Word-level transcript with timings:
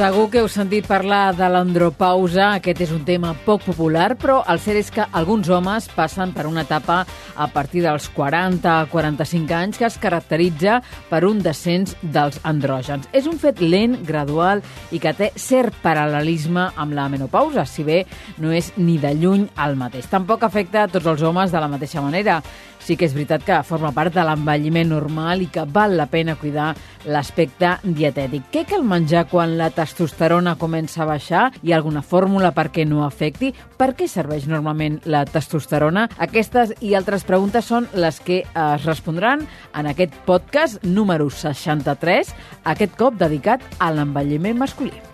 Segur 0.00 0.30
que 0.32 0.38
heu 0.40 0.46
sentit 0.48 0.86
parlar 0.88 1.34
de 1.36 1.44
l'andropausa. 1.52 2.54
Aquest 2.56 2.78
és 2.86 2.92
un 2.96 3.02
tema 3.04 3.34
poc 3.44 3.66
popular, 3.66 4.14
però 4.16 4.38
el 4.48 4.56
cert 4.64 4.80
és 4.80 4.88
que 4.94 5.04
alguns 5.04 5.50
homes 5.52 5.90
passen 5.92 6.32
per 6.32 6.46
una 6.48 6.62
etapa 6.64 7.02
a 7.36 7.48
partir 7.52 7.82
dels 7.84 8.06
40-45 8.16 9.52
anys 9.58 9.76
que 9.76 9.84
es 9.90 9.98
caracteritza 10.00 10.78
per 11.10 11.26
un 11.28 11.42
descens 11.44 11.92
dels 12.00 12.40
andrògens. 12.48 13.10
És 13.12 13.28
un 13.28 13.36
fet 13.36 13.60
lent, 13.60 13.98
gradual 14.08 14.64
i 14.88 15.02
que 15.04 15.12
té 15.12 15.34
cert 15.36 15.76
paral·lelisme 15.84 16.70
amb 16.80 16.96
la 16.96 17.10
menopausa, 17.12 17.66
si 17.68 17.84
bé 17.84 18.06
no 18.40 18.56
és 18.56 18.72
ni 18.80 18.96
de 18.96 19.12
lluny 19.12 19.50
el 19.66 19.76
mateix. 19.76 20.08
Tampoc 20.08 20.48
afecta 20.48 20.86
a 20.86 20.88
tots 20.88 21.12
els 21.12 21.28
homes 21.28 21.52
de 21.52 21.60
la 21.60 21.68
mateixa 21.68 22.00
manera. 22.00 22.40
Sí 22.80 22.96
que 22.96 23.04
és 23.04 23.12
veritat 23.12 23.44
que 23.44 23.60
forma 23.68 23.92
part 23.92 24.14
de 24.16 24.24
l'envelliment 24.24 24.88
normal 24.88 25.44
i 25.44 25.50
que 25.52 25.66
val 25.68 25.98
la 25.98 26.08
pena 26.08 26.38
cuidar 26.40 26.70
l'aspecte 27.04 27.76
dietètic. 27.84 28.48
Què 28.48 28.64
cal 28.64 28.86
menjar 28.88 29.26
quan 29.28 29.58
la 29.60 29.68
testosterona 29.68 29.89
comença 30.58 31.02
a 31.02 31.06
baixar? 31.06 31.52
Hi 31.62 31.72
ha 31.72 31.76
alguna 31.76 32.02
fórmula 32.02 32.52
perquè 32.54 32.86
no 32.86 33.04
afecti? 33.04 33.52
Per 33.76 33.94
què 33.96 34.08
serveix 34.08 34.46
normalment 34.46 35.00
la 35.04 35.24
testosterona? 35.24 36.08
Aquestes 36.18 36.74
i 36.80 36.94
altres 36.94 37.24
preguntes 37.24 37.64
són 37.66 37.88
les 37.94 38.20
que 38.20 38.42
es 38.44 38.84
respondran 38.86 39.46
en 39.74 39.86
aquest 39.86 40.14
podcast 40.26 40.84
número 40.84 41.30
63, 41.30 42.34
aquest 42.64 42.96
cop 42.96 43.14
dedicat 43.18 43.64
a 43.78 43.90
l'envelliment 43.90 44.58
masculí. 44.58 45.09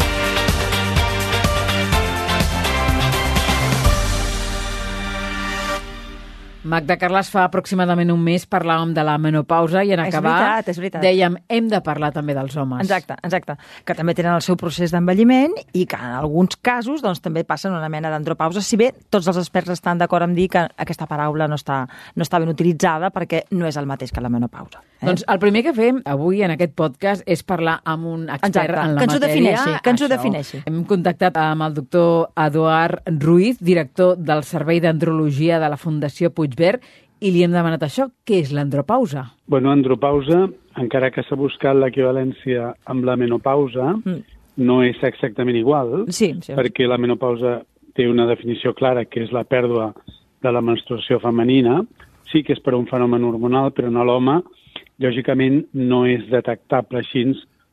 Magda 6.66 6.96
Carles, 6.98 7.28
fa 7.30 7.44
aproximadament 7.46 8.10
un 8.10 8.22
mes 8.26 8.42
parlàvem 8.50 8.90
de 8.96 9.02
la 9.06 9.14
menopausa 9.22 9.84
i 9.86 9.92
en 9.94 10.00
És 10.02 10.08
acabar 10.10 10.32
veritat, 10.40 10.68
és 10.72 10.80
veritat. 10.80 11.02
dèiem 11.04 11.36
hem 11.48 11.68
de 11.70 11.80
parlar 11.80 12.10
també 12.12 12.34
dels 12.34 12.56
homes. 12.58 12.82
Exacte, 12.82 13.14
exacte. 13.22 13.54
Que 13.86 13.94
també 13.94 14.14
tenen 14.18 14.34
el 14.34 14.42
seu 14.42 14.56
procés 14.58 14.90
d'envelliment 14.90 15.54
i 15.72 15.84
que 15.86 15.96
en 15.96 16.16
alguns 16.18 16.56
casos 16.56 17.02
doncs, 17.02 17.22
també 17.22 17.44
passen 17.44 17.72
una 17.72 17.88
mena 17.88 18.10
d'andropausa, 18.10 18.60
si 18.60 18.76
bé 18.76 18.92
tots 19.10 19.28
els 19.28 19.38
experts 19.38 19.70
estan 19.76 19.98
d'acord 19.98 20.26
en 20.26 20.34
dir 20.34 20.48
que 20.50 20.66
aquesta 20.76 21.06
paraula 21.06 21.46
no 21.46 21.54
està, 21.54 21.84
no 22.16 22.26
està 22.26 22.40
ben 22.42 22.50
utilitzada 22.50 23.12
perquè 23.14 23.44
no 23.52 23.66
és 23.70 23.76
el 23.76 23.86
mateix 23.86 24.10
que 24.10 24.20
la 24.20 24.28
menopausa. 24.28 24.82
Eh? 25.00 25.06
Doncs 25.06 25.24
el 25.28 25.38
primer 25.38 25.62
que 25.62 25.74
fem 25.76 26.02
avui 26.04 26.42
en 26.42 26.50
aquest 26.50 26.74
podcast 26.74 27.22
és 27.26 27.42
parlar 27.44 27.78
amb 27.84 28.06
un 28.06 28.28
expert 28.28 28.56
Exacte, 28.56 28.80
en 28.80 28.94
la 28.94 29.00
que 29.00 29.04
ens 29.04 29.14
ho 29.14 29.20
matèria. 29.20 29.28
defineixi, 29.28 29.82
que 29.84 29.90
ens 29.90 30.02
ho 30.02 30.08
defineixi. 30.08 30.62
Hem 30.66 30.84
contactat 30.84 31.36
amb 31.36 31.62
el 31.62 31.74
doctor 31.74 32.30
Eduard 32.34 33.02
Ruiz, 33.22 33.58
director 33.60 34.16
del 34.16 34.42
Servei 34.42 34.80
d'Andrologia 34.80 35.60
de 35.60 35.68
la 35.68 35.76
Fundació 35.76 36.30
Puigverd, 36.56 36.80
i 37.20 37.30
li 37.32 37.42
hem 37.44 37.52
demanat 37.52 37.82
això, 37.84 38.08
què 38.26 38.40
és 38.42 38.50
l'andropausa? 38.52 39.26
Bueno, 39.48 39.70
andropausa, 39.72 40.46
encara 40.80 41.10
que 41.12 41.22
s'ha 41.24 41.36
buscat 41.36 41.76
l'equivalència 41.76 42.72
amb 42.86 43.04
la 43.04 43.16
menopausa, 43.16 43.92
Mm. 44.04 44.22
no 44.58 44.82
és 44.82 44.96
exactament 45.02 45.56
igual, 45.56 46.06
Sí, 46.08 46.34
sí. 46.40 46.52
perquè 46.54 46.86
la 46.88 46.96
menopausa 46.98 47.62
té 47.94 48.08
una 48.08 48.26
definició 48.26 48.74
clara, 48.74 49.04
que 49.04 49.22
és 49.22 49.32
la 49.32 49.44
pèrdua 49.44 49.94
de 50.42 50.52
la 50.52 50.60
menstruació 50.60 51.18
femenina. 51.20 51.84
Sí 52.32 52.42
que 52.42 52.52
és 52.54 52.60
per 52.60 52.74
un 52.74 52.86
fenomen 52.86 53.22
hormonal, 53.24 53.70
però 53.72 53.86
en 53.88 53.94
l'home, 53.94 54.42
lògicament, 54.98 55.66
no 55.74 56.04
és 56.06 56.26
detectable 56.28 56.98
així 56.98 57.24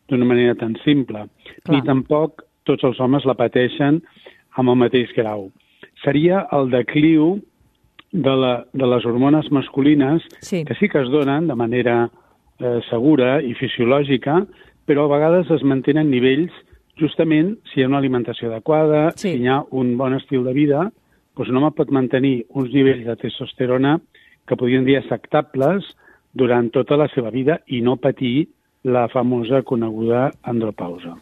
d'una 0.09 0.25
manera 0.25 0.55
tan 0.55 0.75
simple. 0.83 1.27
Clar. 1.63 1.75
Ni 1.75 1.81
tampoc 1.81 2.43
tots 2.65 2.83
els 2.83 2.99
homes 2.99 3.25
la 3.25 3.33
pateixen 3.33 4.01
amb 4.57 4.69
el 4.69 4.75
mateix 4.75 5.09
grau. 5.15 5.51
Seria 6.03 6.47
el 6.51 6.69
decliu 6.69 7.41
de, 8.13 8.33
la, 8.37 8.51
de 8.71 8.87
les 8.87 9.05
hormones 9.05 9.49
masculines 9.51 10.21
Sí. 10.39 10.63
que 10.65 10.75
sí 10.75 10.87
que 10.87 11.01
es 11.01 11.09
donen 11.09 11.47
de 11.47 11.55
manera 11.55 12.09
eh, 12.59 12.79
segura 12.89 13.41
i 13.41 13.53
fisiològica, 13.57 14.45
però 14.87 15.05
a 15.07 15.13
vegades 15.15 15.49
es 15.51 15.63
mantenen 15.65 16.11
nivells 16.11 16.53
justament 16.99 17.55
si 17.71 17.79
hi 17.81 17.83
ha 17.83 17.89
una 17.89 17.97
alimentació 17.97 18.51
adequada, 18.51 19.11
Sí. 19.17 19.31
si 19.33 19.41
hi 19.41 19.47
ha 19.49 19.63
un 19.71 19.97
bon 19.97 20.13
estil 20.13 20.43
de 20.45 20.53
vida, 20.53 20.91
doncs 21.35 21.49
un 21.49 21.57
home 21.57 21.71
pot 21.73 21.89
mantenir 21.89 22.45
uns 22.53 22.71
nivells 22.71 23.05
de 23.07 23.15
testosterona 23.17 23.99
que 24.47 24.55
podrien 24.55 24.85
dir 24.85 24.97
acceptables 24.99 25.83
durant 26.33 26.69
tota 26.71 26.95
la 26.97 27.07
seva 27.15 27.31
vida 27.31 27.59
i 27.67 27.81
no 27.81 27.95
patir 27.97 28.47
la 28.83 29.07
famosa 29.09 29.63
coneguda 29.63 30.31
andropausa. 30.43 31.15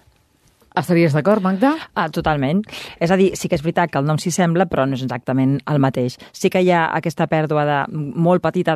Estaries 0.75 1.11
d'acord, 1.13 1.43
Magda? 1.43 1.73
Ah, 1.99 2.07
totalment. 2.09 2.61
És 2.99 3.11
a 3.11 3.17
dir, 3.19 3.31
sí 3.35 3.49
que 3.49 3.55
és 3.57 3.63
veritat 3.63 3.91
que 3.91 3.99
el 3.99 4.05
nom 4.07 4.17
s'hi 4.21 4.31
sembla, 4.31 4.65
però 4.71 4.85
no 4.87 4.95
és 4.95 5.01
exactament 5.03 5.57
el 5.67 5.79
mateix. 5.83 6.15
Sí 6.31 6.49
que 6.49 6.61
hi 6.63 6.69
ha 6.71 6.85
aquesta 6.95 7.27
pèrdua 7.27 7.65
de, 7.67 7.79
molt 7.91 8.41
petita 8.41 8.75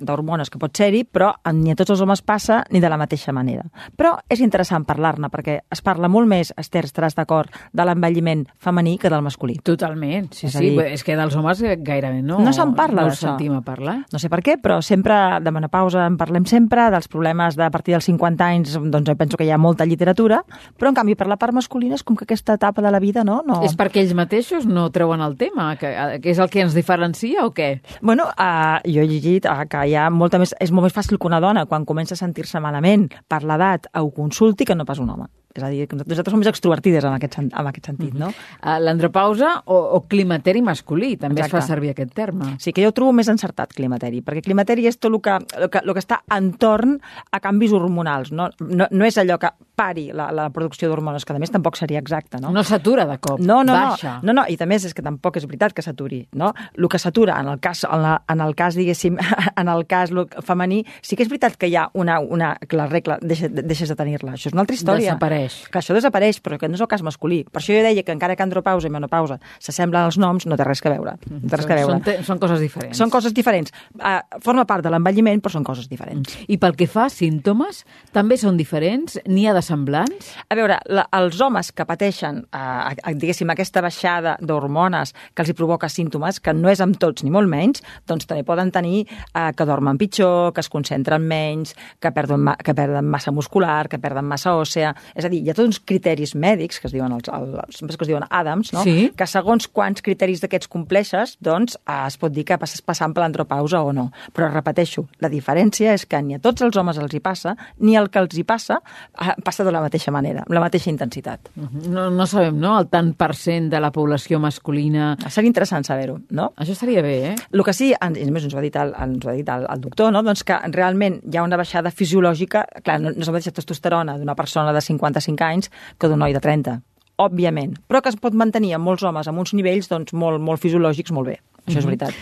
d'hormones 0.00 0.48
que 0.50 0.58
pot 0.60 0.72
ser-hi, 0.76 1.02
però 1.04 1.34
ni 1.52 1.72
a 1.72 1.76
tots 1.76 1.92
els 1.92 2.00
homes 2.00 2.22
passa 2.22 2.62
ni 2.70 2.80
de 2.80 2.88
la 2.88 2.96
mateixa 3.00 3.32
manera. 3.36 3.66
Però 3.96 4.14
és 4.28 4.40
interessant 4.40 4.86
parlar-ne, 4.88 5.28
perquè 5.28 5.58
es 5.70 5.82
parla 5.84 6.08
molt 6.08 6.28
més, 6.30 6.52
Esther, 6.56 6.84
estaràs 6.88 7.14
d'acord, 7.18 7.52
de 7.72 7.84
l'envelliment 7.84 8.46
femení 8.58 8.96
que 8.98 9.10
del 9.12 9.22
masculí. 9.22 9.58
Totalment, 9.62 10.30
sí, 10.32 10.46
És 10.46 10.54
sí. 10.56 10.70
dir- 10.70 10.86
És 10.88 11.04
que 11.04 11.16
dels 11.16 11.36
homes 11.36 11.60
eh, 11.62 11.76
gairebé 11.76 12.22
no. 12.22 12.38
No 12.40 12.52
se'n 12.52 12.74
parla, 12.74 13.02
no 13.02 13.08
d'això. 13.08 13.28
sentim 13.34 13.52
a 13.54 13.60
parlar. 13.60 13.98
No 14.12 14.18
sé 14.18 14.30
per 14.30 14.40
què, 14.42 14.56
però 14.62 14.80
sempre 14.82 15.40
de 15.42 15.50
menopausa 15.52 16.06
en 16.06 16.16
parlem 16.16 16.46
sempre, 16.46 16.88
dels 16.90 17.08
problemes 17.08 17.56
de 17.56 17.64
a 17.64 17.70
partir 17.70 17.92
dels 17.92 18.04
50 18.08 18.46
anys, 18.46 18.72
doncs 18.80 19.10
penso 19.18 19.36
que 19.36 19.44
hi 19.44 19.50
ha 19.50 19.58
molta 19.58 19.84
literatura, 19.84 20.42
però 20.78 20.88
en 20.88 20.94
canvi 20.94 21.14
per 21.18 21.28
la 21.30 21.36
part 21.40 21.56
masculina 21.56 21.98
és 21.98 22.04
com 22.06 22.16
que 22.16 22.26
aquesta 22.28 22.56
etapa 22.58 22.84
de 22.84 22.92
la 22.94 23.00
vida 23.02 23.24
no... 23.26 23.40
no... 23.46 23.60
És 23.66 23.74
perquè 23.78 24.02
ells 24.04 24.14
mateixos 24.16 24.68
no 24.68 24.88
treuen 24.94 25.22
el 25.24 25.36
tema, 25.40 25.72
que, 25.80 25.90
eh, 25.90 26.20
que 26.22 26.32
és 26.32 26.40
el 26.42 26.50
que 26.52 26.62
ens 26.64 26.76
diferencia 26.78 27.46
o 27.46 27.52
què? 27.56 27.70
Bueno, 28.00 28.28
uh, 28.30 28.78
jo 28.86 29.02
he 29.02 29.08
llegit 29.10 29.48
uh, 29.50 29.64
que 29.68 29.84
hi 29.90 29.98
ha 29.98 30.08
molta 30.14 30.40
més... 30.40 30.54
És 30.62 30.72
molt 30.74 30.88
més 30.88 30.96
fàcil 30.96 31.18
que 31.18 31.28
una 31.28 31.42
dona, 31.44 31.66
quan 31.66 31.86
comença 31.88 32.16
a 32.16 32.22
sentir-se 32.22 32.62
malament 32.62 33.08
per 33.28 33.42
l'edat, 33.44 33.90
ho 33.98 34.12
consulti 34.14 34.68
que 34.68 34.78
no 34.78 34.86
pas 34.88 35.02
un 35.02 35.10
home. 35.14 35.28
És 35.54 35.62
a 35.64 35.68
dir, 35.72 35.86
que 35.88 35.96
nosaltres 35.96 36.30
som 36.30 36.38
més 36.38 36.48
extrovertides 36.50 37.04
en 37.08 37.14
aquest, 37.16 37.38
en 37.40 37.48
aquest 37.66 37.86
sentit, 37.88 38.12
no? 38.14 38.28
Uh, 38.60 38.76
L'andropausa 38.84 39.62
o, 39.66 39.78
o 39.96 40.02
climateri 40.06 40.60
masculí, 40.62 41.16
també 41.16 41.40
es 41.40 41.46
Exacte. 41.48 41.64
fa 41.64 41.74
servir 41.74 41.90
aquest 41.94 42.12
terme. 42.14 42.52
Sí, 42.62 42.72
que 42.76 42.84
jo 42.84 42.92
trobo 42.94 43.14
més 43.16 43.28
encertat, 43.32 43.72
climateri, 43.74 44.20
perquè 44.22 44.42
climateri 44.44 44.86
és 44.86 44.98
tot 45.00 45.10
el 45.10 45.20
que, 45.24 45.38
el 45.58 45.70
que, 45.72 45.80
el 45.82 45.94
que 45.96 46.02
està 46.04 46.20
entorn 46.36 46.98
a 47.32 47.40
canvis 47.40 47.72
hormonals, 47.74 48.30
no, 48.30 48.50
no, 48.60 48.86
no 48.90 49.08
és 49.08 49.18
allò 49.18 49.38
que 49.40 49.50
pari 49.78 50.08
la, 50.12 50.28
la 50.34 50.48
producció 50.50 50.88
d'hormones, 50.90 51.24
que 51.24 51.32
a 51.34 51.38
més 51.38 51.50
tampoc 51.54 51.76
seria 51.78 52.00
exacte, 52.02 52.40
no? 52.42 52.50
No 52.54 52.62
s'atura 52.66 53.06
de 53.08 53.16
cop, 53.22 53.40
No, 53.40 53.62
no, 53.64 53.72
baixa. 53.72 54.18
no, 54.22 54.32
no, 54.32 54.42
no, 54.42 54.46
i 54.50 54.56
també 54.60 54.76
és 54.78 54.92
que 54.94 55.02
tampoc 55.06 55.38
és 55.40 55.46
veritat 55.46 55.72
que 55.72 55.82
s'aturi, 55.86 56.24
no? 56.38 56.52
El 56.76 56.88
que 56.90 56.98
s'atura 56.98 57.38
en 57.40 57.48
el 57.52 57.60
cas, 57.62 57.84
en, 57.88 58.02
la, 58.02 58.16
en 58.28 58.42
el 58.44 58.54
cas, 58.58 58.74
diguéssim, 58.78 59.16
en 59.56 59.68
el 59.72 59.86
cas 59.86 60.10
lo- 60.10 60.26
femení, 60.42 60.84
sí 61.00 61.16
que 61.16 61.22
és 61.24 61.30
veritat 61.30 61.56
que 61.56 61.70
hi 61.70 61.76
ha 61.78 61.88
una, 61.94 62.18
una 62.20 62.56
que 62.68 62.76
la 62.76 62.86
regla 62.90 63.18
deixa, 63.22 63.48
deixes 63.48 63.88
de 63.88 63.96
tenir-la. 63.98 64.34
Això 64.36 64.50
és 64.50 64.56
una 64.58 64.66
altra 64.66 64.74
història. 64.76 65.12
Desapareix. 65.14 65.37
Que 65.70 65.78
això 65.80 65.94
desapareix, 65.96 66.40
però 66.44 66.58
que 66.58 66.68
no 66.68 66.74
és 66.78 66.82
el 66.84 66.88
cas 66.90 67.02
masculí. 67.06 67.44
Per 67.48 67.60
això 67.62 67.76
jo 67.76 67.82
deia 67.86 68.02
que 68.04 68.12
encara 68.14 68.36
que 68.36 68.42
andropausa 68.44 68.88
i 68.88 68.92
menopausa 68.94 69.38
s'assemblen 69.58 70.08
els 70.08 70.18
noms, 70.18 70.46
no 70.46 70.56
té 70.58 70.64
res 70.66 70.82
que 70.84 70.90
veure. 70.92 71.16
No 71.30 71.40
té 71.48 71.56
res 71.60 71.66
que 71.68 71.78
veure. 71.78 71.92
Són, 71.98 72.02
te- 72.06 72.16
són 72.26 72.38
coses 72.42 72.60
diferents. 72.60 72.98
Són 72.98 73.10
coses 73.14 73.34
diferents. 73.36 73.72
Uh, 73.98 74.18
forma 74.44 74.64
part 74.68 74.84
de 74.84 74.90
l'envelliment, 74.92 75.40
però 75.44 75.52
són 75.54 75.64
coses 75.66 75.88
diferents. 75.88 76.36
I 76.48 76.58
pel 76.58 76.74
que 76.78 76.86
fa 76.90 77.06
a 77.06 77.12
símptomes, 77.12 77.84
també 78.12 78.36
són 78.40 78.56
diferents? 78.58 79.18
N'hi 79.28 79.46
ha 79.48 79.54
de 79.56 79.62
semblants? 79.62 80.32
A 80.48 80.56
veure, 80.58 80.78
la, 80.90 81.06
els 81.18 81.40
homes 81.44 81.70
que 81.72 81.86
pateixen, 81.88 82.44
eh, 82.52 83.14
diguéssim, 83.14 83.50
aquesta 83.52 83.82
baixada 83.84 84.36
d'hormones 84.40 85.12
que 85.34 85.42
els 85.44 85.50
hi 85.52 85.56
provoca 85.58 85.88
símptomes, 85.92 86.40
que 86.40 86.54
no 86.56 86.70
és 86.72 86.80
amb 86.84 86.98
tots 87.00 87.24
ni 87.24 87.30
molt 87.34 87.48
menys, 87.50 87.82
doncs 88.08 88.26
també 88.28 88.44
poden 88.48 88.70
tenir 88.74 89.04
eh, 89.06 89.50
que 89.56 89.66
dormen 89.68 89.98
pitjor, 90.00 90.52
que 90.54 90.60
es 90.64 90.68
concentren 90.72 91.22
menys, 91.28 91.74
que 92.00 92.12
perden, 92.14 92.40
ma 92.48 92.56
que 92.56 92.74
perden 92.74 93.06
massa 93.08 93.32
muscular, 93.34 93.88
que 93.88 93.98
perden 94.02 94.24
massa 94.28 94.54
òssea... 94.58 94.94
És 95.18 95.24
a 95.26 95.27
dir, 95.32 95.42
hi 95.44 95.50
ha 95.50 95.56
tots 95.56 95.68
uns 95.70 95.80
criteris 95.80 96.34
mèdics, 96.38 96.80
que 96.80 96.88
es 96.88 96.94
diuen, 96.94 97.12
els, 97.14 97.30
els, 97.32 97.82
els 97.82 97.96
que 97.96 98.06
es 98.06 98.10
diuen 98.10 98.26
Adams, 98.28 98.72
no? 98.76 98.84
Sí. 98.86 99.10
que 99.16 99.26
segons 99.28 99.68
quants 99.68 100.04
criteris 100.04 100.42
d'aquests 100.44 100.70
compleixes, 100.70 101.36
doncs 101.44 101.78
eh, 101.80 101.98
es 102.06 102.18
pot 102.20 102.34
dir 102.34 102.46
que 102.48 102.58
passes 102.60 102.82
passant 102.84 103.14
per 103.14 103.24
l'andropausa 103.24 103.82
o 103.84 103.92
no. 103.96 104.08
Però 104.36 104.50
repeteixo, 104.52 105.06
la 105.24 105.32
diferència 105.32 105.94
és 105.96 106.06
que 106.06 106.20
ni 106.22 106.38
a 106.38 106.42
tots 106.42 106.64
els 106.66 106.76
homes 106.78 106.98
els 107.00 107.14
hi 107.14 107.22
passa, 107.24 107.56
ni 107.84 107.96
el 107.98 108.10
que 108.12 108.22
els 108.22 108.36
hi 108.38 108.44
passa 108.48 108.80
eh, 108.80 109.34
passa 109.44 109.66
de 109.66 109.74
la 109.74 109.82
mateixa 109.84 110.14
manera, 110.14 110.44
amb 110.46 110.56
la 110.56 110.64
mateixa 110.64 110.90
intensitat. 110.92 111.52
No, 111.56 112.08
no 112.10 112.28
sabem, 112.30 112.58
no?, 112.60 112.76
el 112.78 112.88
tant 112.92 113.12
per 113.18 113.32
cent 113.36 113.70
de 113.72 113.80
la 113.82 113.92
població 113.94 114.38
masculina... 114.42 115.14
Seria 115.28 115.50
interessant 115.50 115.84
saber-ho, 115.86 116.16
no? 116.34 116.50
Això 116.58 116.74
estaria 116.74 117.02
bé, 117.04 117.14
eh? 117.30 117.34
El 117.52 117.62
que 117.66 117.74
sí, 117.76 117.92
i 117.92 117.96
a 117.98 118.08
més 118.32 118.46
ens 118.46 118.54
ho 118.54 118.60
ha 118.60 118.64
dit 118.64 118.76
el, 118.78 118.92
ens 118.98 119.24
ho 119.24 119.30
ha 119.32 119.36
dit 119.36 119.48
el, 119.52 119.66
el 119.70 119.82
doctor, 119.82 120.12
no? 120.14 120.22
doncs 120.26 120.44
que 120.46 120.56
realment 120.74 121.18
hi 121.24 121.38
ha 121.38 121.44
una 121.46 121.58
baixada 121.60 121.92
fisiològica, 121.94 122.64
clar, 122.84 122.98
no, 123.02 123.12
no 123.14 123.24
és 123.24 123.30
la 123.30 123.36
mateixa 123.36 123.54
testosterona 123.58 124.16
d'una 124.18 124.36
persona 124.38 124.74
de 124.74 124.82
55 125.20 125.44
anys 125.44 125.70
que 125.98 126.08
d'un 126.10 126.20
noi 126.22 126.36
de 126.36 126.42
30, 126.44 126.78
òbviament, 127.18 127.74
però 127.90 128.00
que 128.02 128.12
es 128.12 128.18
pot 128.20 128.34
mantenir 128.34 128.76
en 128.76 128.84
molts 128.84 129.02
homes 129.02 129.28
amb 129.28 129.42
uns 129.42 129.54
nivells 129.56 129.90
doncs, 129.90 130.14
molt, 130.14 130.40
molt 130.40 130.62
fisiològics 130.62 131.14
molt 131.14 131.32
bé. 131.32 131.38
Això 131.68 131.82
és 131.82 131.86
veritat. 131.86 132.14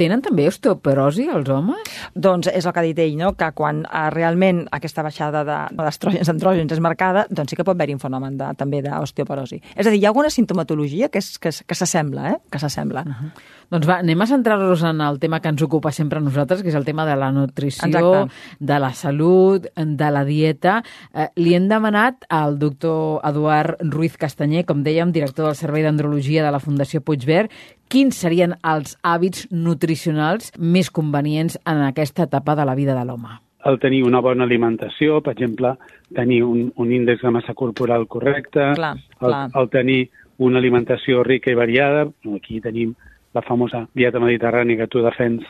Tenen 0.00 0.22
també 0.24 0.48
osteoporosi 0.48 1.28
els 1.30 1.48
homes? 1.52 1.94
Doncs 2.14 2.48
és 2.50 2.66
el 2.66 2.72
que 2.72 2.80
ha 2.82 2.86
dit 2.86 2.98
ell, 3.04 3.16
no? 3.20 3.32
que 3.38 3.50
quan 3.54 3.84
eh, 3.84 4.04
realment 4.14 4.64
aquesta 4.74 5.04
baixada 5.06 5.44
de- 5.44 5.60
d'estrògens 5.78 6.28
andrògens 6.32 6.72
és 6.72 6.80
marcada, 6.80 7.26
doncs 7.30 7.52
sí 7.52 7.56
que 7.56 7.64
pot 7.66 7.76
haver-hi 7.76 7.94
un 7.94 8.02
fenomen 8.02 8.38
de, 8.40 8.50
també 8.58 8.82
d'osteoporosi. 8.82 9.60
És 9.76 9.86
a 9.86 9.90
dir, 9.90 10.00
hi 10.00 10.06
ha 10.06 10.12
alguna 10.12 10.30
sintomatologia 10.30 11.08
que, 11.08 11.22
és, 11.22 11.36
que, 11.38 11.52
que 11.66 11.78
s'assembla, 11.78 12.30
eh? 12.32 12.38
que 12.50 12.58
s'assembla. 12.58 13.04
Uh 13.06 13.12
-huh. 13.12 13.30
Doncs 13.70 13.88
va, 13.88 13.98
anem 14.04 14.20
a 14.20 14.26
centrar-nos 14.26 14.82
en 14.82 15.00
el 15.00 15.18
tema 15.18 15.40
que 15.40 15.48
ens 15.48 15.62
ocupa 15.62 15.90
sempre 15.90 16.18
a 16.18 16.22
nosaltres, 16.22 16.62
que 16.62 16.68
és 16.68 16.74
el 16.74 16.84
tema 16.84 17.06
de 17.06 17.16
la 17.16 17.30
nutrició, 17.32 17.88
Exacte. 17.88 18.34
de 18.60 18.78
la 18.78 18.92
salut, 18.92 19.66
de 19.74 20.10
la 20.10 20.24
dieta. 20.24 20.82
Eh, 21.12 21.28
li 21.36 21.54
hem 21.54 21.68
demanat 21.68 22.24
al 22.28 22.58
doctor 22.58 23.20
Eduard 23.24 23.80
Ruiz 23.80 24.16
Castanyer, 24.16 24.64
com 24.64 24.84
dèiem, 24.84 25.12
director 25.12 25.46
del 25.46 25.56
Servei 25.56 25.82
d'Andrologia 25.82 26.44
de 26.44 26.52
la 26.52 26.60
Fundació 26.60 27.00
Puigverd, 27.00 27.50
quins 27.88 28.16
serien 28.16 28.54
els 28.62 28.96
hàbits 29.02 29.46
nutricionals 29.50 30.52
més 30.58 30.90
convenients 30.90 31.58
en 31.66 31.82
aquesta 31.86 32.24
etapa 32.24 32.54
de 32.56 32.64
la 32.64 32.74
vida 32.74 32.94
de 32.98 33.04
l'home. 33.04 33.40
el 33.64 33.78
tenir 33.80 34.02
una 34.04 34.20
bona 34.20 34.44
alimentació, 34.44 35.22
per 35.22 35.32
exemple, 35.32 35.70
tenir 36.14 36.42
un, 36.44 36.70
un 36.76 36.92
índex 36.92 37.22
de 37.22 37.30
massa 37.30 37.54
corporal 37.54 38.06
correcte, 38.06 38.60
Clar, 38.74 38.90
el, 38.98 39.18
clar. 39.18 39.48
el 39.54 39.68
tenir 39.70 40.10
una 40.36 40.58
alimentació 40.58 41.22
rica 41.24 41.50
i 41.50 41.54
variada. 41.54 42.02
Aquí 42.36 42.60
tenim 42.60 42.92
la 43.32 43.40
famosa 43.40 43.86
dieta 43.94 44.20
mediterrània 44.20 44.76
que 44.82 44.86
tu 44.86 45.00
defens 45.00 45.42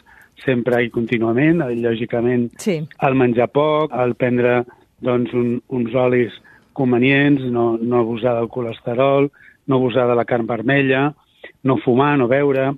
sempre 0.45 0.85
i 0.85 0.91
contínuament, 0.95 1.63
eh, 1.67 1.75
lògicament 1.75 2.53
Sí. 2.59 2.87
el 3.03 3.15
menjar 3.17 3.49
poc, 3.49 3.91
el 3.93 4.15
prendre 4.15 4.63
doncs, 5.01 5.33
un, 5.35 5.61
uns 5.69 5.93
olis 5.95 6.33
convenients, 6.73 7.43
no, 7.51 7.77
no 7.83 7.99
abusar 7.99 8.37
del 8.39 8.49
colesterol, 8.49 9.31
no 9.67 9.75
abusar 9.77 10.07
de 10.09 10.15
la 10.15 10.25
carn 10.25 10.47
vermella, 10.47 11.15
no 11.64 11.78
fumar, 11.84 12.14
no 12.20 12.28
beure, 12.31 12.70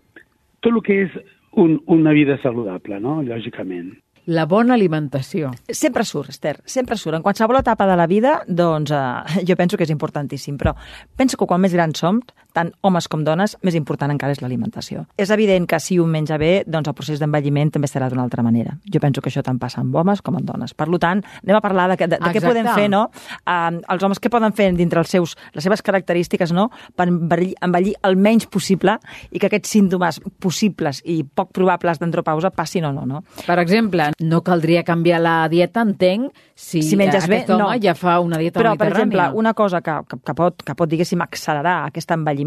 tot 0.62 0.72
el 0.72 0.82
que 0.86 1.02
és 1.04 1.14
un, 1.56 1.80
una 1.86 2.12
vida 2.16 2.38
saludable, 2.42 3.00
no? 3.00 3.20
lògicament. 3.26 3.94
La 4.26 4.42
bona 4.50 4.74
alimentació. 4.74 5.52
Sempre 5.70 6.02
surt, 6.02 6.32
Esther, 6.34 6.56
sempre 6.66 6.96
surt. 6.98 7.14
En 7.14 7.22
qualsevol 7.22 7.60
etapa 7.60 7.86
de 7.86 7.94
la 7.94 8.08
vida, 8.10 8.40
doncs, 8.48 8.90
eh, 8.90 9.44
jo 9.46 9.54
penso 9.54 9.78
que 9.78 9.86
és 9.86 9.92
importantíssim, 9.94 10.56
però 10.58 10.74
penso 11.14 11.38
que 11.38 11.46
quan 11.46 11.62
més 11.62 11.74
grans 11.76 12.02
som, 12.02 12.18
tant 12.56 12.72
homes 12.86 13.08
com 13.12 13.24
dones, 13.26 13.56
més 13.66 13.76
important 13.76 14.12
encara 14.12 14.32
és 14.32 14.40
l'alimentació. 14.40 15.04
És 15.20 15.32
evident 15.34 15.66
que 15.68 15.80
si 15.82 15.98
un 16.00 16.10
menja 16.12 16.38
bé, 16.40 16.62
doncs 16.66 16.88
el 16.88 16.96
procés 16.96 17.20
d'envelliment 17.20 17.74
també 17.74 17.90
serà 17.90 18.08
d'una 18.08 18.24
altra 18.24 18.44
manera. 18.46 18.76
Jo 18.92 19.02
penso 19.02 19.20
que 19.20 19.30
això 19.32 19.44
tant 19.44 19.60
passa 19.60 19.82
amb 19.82 19.94
homes 19.96 20.22
com 20.24 20.38
amb 20.38 20.48
dones. 20.48 20.72
Per 20.76 20.88
tant, 21.02 21.20
anem 21.42 21.58
a 21.58 21.60
parlar 21.60 21.90
de, 21.92 21.98
de, 22.06 22.16
de 22.16 22.32
què 22.32 22.40
podem 22.44 22.68
fer, 22.72 22.88
no? 22.92 23.06
Uh, 23.44 23.82
els 23.92 24.06
homes 24.06 24.20
què 24.22 24.32
poden 24.32 24.54
fer 24.56 24.70
dintre 24.76 25.02
els 25.02 25.12
seus, 25.12 25.36
les 25.54 25.66
seves 25.66 25.84
característiques, 25.84 26.54
no?, 26.56 26.70
per 26.96 27.08
envellir, 27.10 27.52
envellir 27.64 27.94
el 28.06 28.16
menys 28.16 28.46
possible 28.48 28.96
i 29.30 29.40
que 29.42 29.50
aquests 29.50 29.74
símptomes 29.76 30.20
possibles 30.40 31.02
i 31.04 31.20
poc 31.26 31.52
probables 31.56 32.00
d'andropausa 32.00 32.52
passin 32.56 32.88
o 32.88 32.92
no, 32.96 33.04
no? 33.08 33.22
Per 33.44 33.58
exemple, 33.60 34.10
no 34.24 34.40
caldria 34.46 34.84
canviar 34.86 35.20
la 35.20 35.36
dieta, 35.52 35.84
entenc, 35.84 36.32
si, 36.56 36.80
Si 36.82 36.96
menges 36.96 37.26
bé, 37.28 37.42
home 37.50 37.60
no. 37.60 37.68
ja 37.82 37.92
fa 37.94 38.16
una 38.24 38.38
dieta 38.40 38.56
Però, 38.62 38.72
per 38.78 38.88
mediterrània. 38.88 39.26
exemple, 39.26 39.40
una 39.42 39.52
cosa 39.52 39.82
que, 39.84 39.98
que, 40.08 40.16
que, 40.24 40.34
pot, 40.38 40.62
que 40.64 40.74
pot, 40.78 40.88
diguéssim, 40.88 41.20
accelerar 41.20 41.82
aquest 41.90 42.14
envelliment 42.16 42.45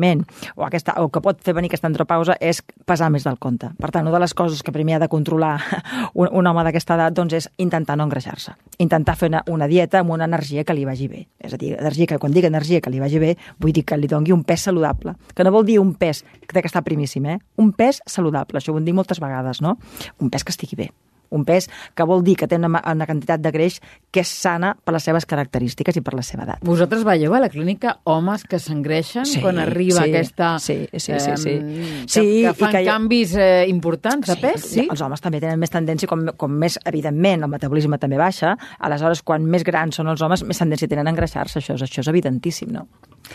o, 0.55 0.65
aquesta, 0.65 0.95
o 1.03 1.09
que 1.13 1.21
pot 1.23 1.41
fer 1.45 1.53
venir 1.57 1.69
aquesta 1.71 1.89
andropausa 1.89 2.37
és 2.39 2.61
pesar 2.87 3.09
més 3.13 3.25
del 3.27 3.39
compte. 3.41 3.71
Per 3.79 3.91
tant, 3.91 4.07
una 4.07 4.15
de 4.15 4.23
les 4.23 4.33
coses 4.33 4.63
que 4.63 4.73
primer 4.75 4.97
ha 4.97 5.01
de 5.03 5.09
controlar 5.11 5.57
un, 6.13 6.29
un 6.31 6.49
home 6.49 6.63
d'aquesta 6.67 6.97
edat 6.97 7.17
doncs, 7.17 7.35
és 7.37 7.49
intentar 7.57 7.97
no 7.99 8.07
engreixar-se. 8.07 8.55
Intentar 8.79 9.17
fer 9.19 9.31
una, 9.33 9.43
una 9.51 9.67
dieta 9.71 10.03
amb 10.03 10.15
una 10.15 10.29
energia 10.29 10.63
que 10.63 10.75
li 10.77 10.87
vagi 10.87 11.09
bé. 11.11 11.25
És 11.39 11.53
a 11.55 11.59
dir, 11.61 11.75
energia 11.77 12.09
que, 12.09 12.19
quan 12.21 12.35
dic 12.35 12.47
energia 12.49 12.81
que 12.81 12.93
li 12.93 13.01
vagi 13.03 13.21
bé, 13.21 13.35
vull 13.59 13.75
dir 13.75 13.85
que 13.85 13.97
li 13.99 14.09
dongui 14.11 14.35
un 14.35 14.45
pes 14.47 14.67
saludable. 14.69 15.15
Que 15.35 15.45
no 15.45 15.53
vol 15.55 15.67
dir 15.67 15.79
un 15.83 15.93
pes 15.99 16.23
que 16.47 16.65
estar 16.65 16.83
primíssim, 16.83 17.25
eh? 17.25 17.37
Un 17.59 17.73
pes 17.77 18.01
saludable, 18.07 18.59
això 18.59 18.73
ho 18.73 18.79
hem 18.79 18.87
dit 18.87 18.95
moltes 18.95 19.21
vegades, 19.21 19.61
no? 19.61 19.77
Un 20.19 20.31
pes 20.33 20.43
que 20.43 20.55
estigui 20.55 20.79
bé 20.79 20.91
un 21.35 21.45
pes 21.45 21.69
que 21.95 22.07
vol 22.07 22.23
dir 22.25 22.35
que 22.39 22.47
té 22.49 22.59
una, 22.59 22.71
una 22.79 23.07
quantitat 23.09 23.41
de 23.43 23.51
greix 23.53 23.79
que 24.11 24.23
és 24.23 24.29
sana 24.29 24.73
per 24.75 24.95
les 24.95 25.05
seves 25.05 25.27
característiques 25.29 25.99
i 25.99 26.03
per 26.05 26.15
la 26.17 26.23
seva 26.25 26.45
edat. 26.47 26.63
Vosaltres 26.65 27.05
veieu 27.07 27.35
a 27.35 27.41
la 27.43 27.49
clínica 27.53 27.97
homes 28.09 28.45
que 28.49 28.59
s'engreixen 28.61 29.27
Sí, 29.29 29.41
quan 29.43 29.59
arriba 29.61 30.03
sí, 30.03 30.09
aquesta... 30.09 30.51
sí, 30.59 30.79
sí, 30.93 31.19
sí, 31.19 31.35
sí. 31.37 31.55
em, 31.59 31.69
que, 32.05 32.07
Sí, 32.07 32.25
que 32.45 32.53
fan 32.57 32.73
que 32.73 32.83
canvis 32.87 33.35
eh, 33.37 33.65
importants 33.69 34.31
de 34.31 34.37
pes, 34.41 34.65
sí? 34.73 34.87
Els 34.89 35.01
homes 35.05 35.21
també 35.21 35.41
tenen 35.43 35.59
més 35.61 35.73
tendència, 35.73 36.09
com, 36.09 36.25
com 36.39 36.57
més, 36.61 36.79
evidentment, 36.89 37.45
el 37.45 37.51
metabolisme 37.51 37.99
també 38.01 38.19
baixa, 38.19 38.55
aleshores, 38.79 39.23
quan 39.25 39.45
més 39.45 39.65
grans 39.67 39.99
són 39.99 40.09
els 40.11 40.21
homes, 40.25 40.43
més 40.47 40.59
tendència 40.59 40.89
tenen 40.89 41.07
a 41.07 41.13
engreixar-se, 41.13 41.61
això, 41.61 41.77
és, 41.77 41.85
això 41.87 42.03
és 42.05 42.11
evidentíssim, 42.11 42.73
no? 42.73 42.87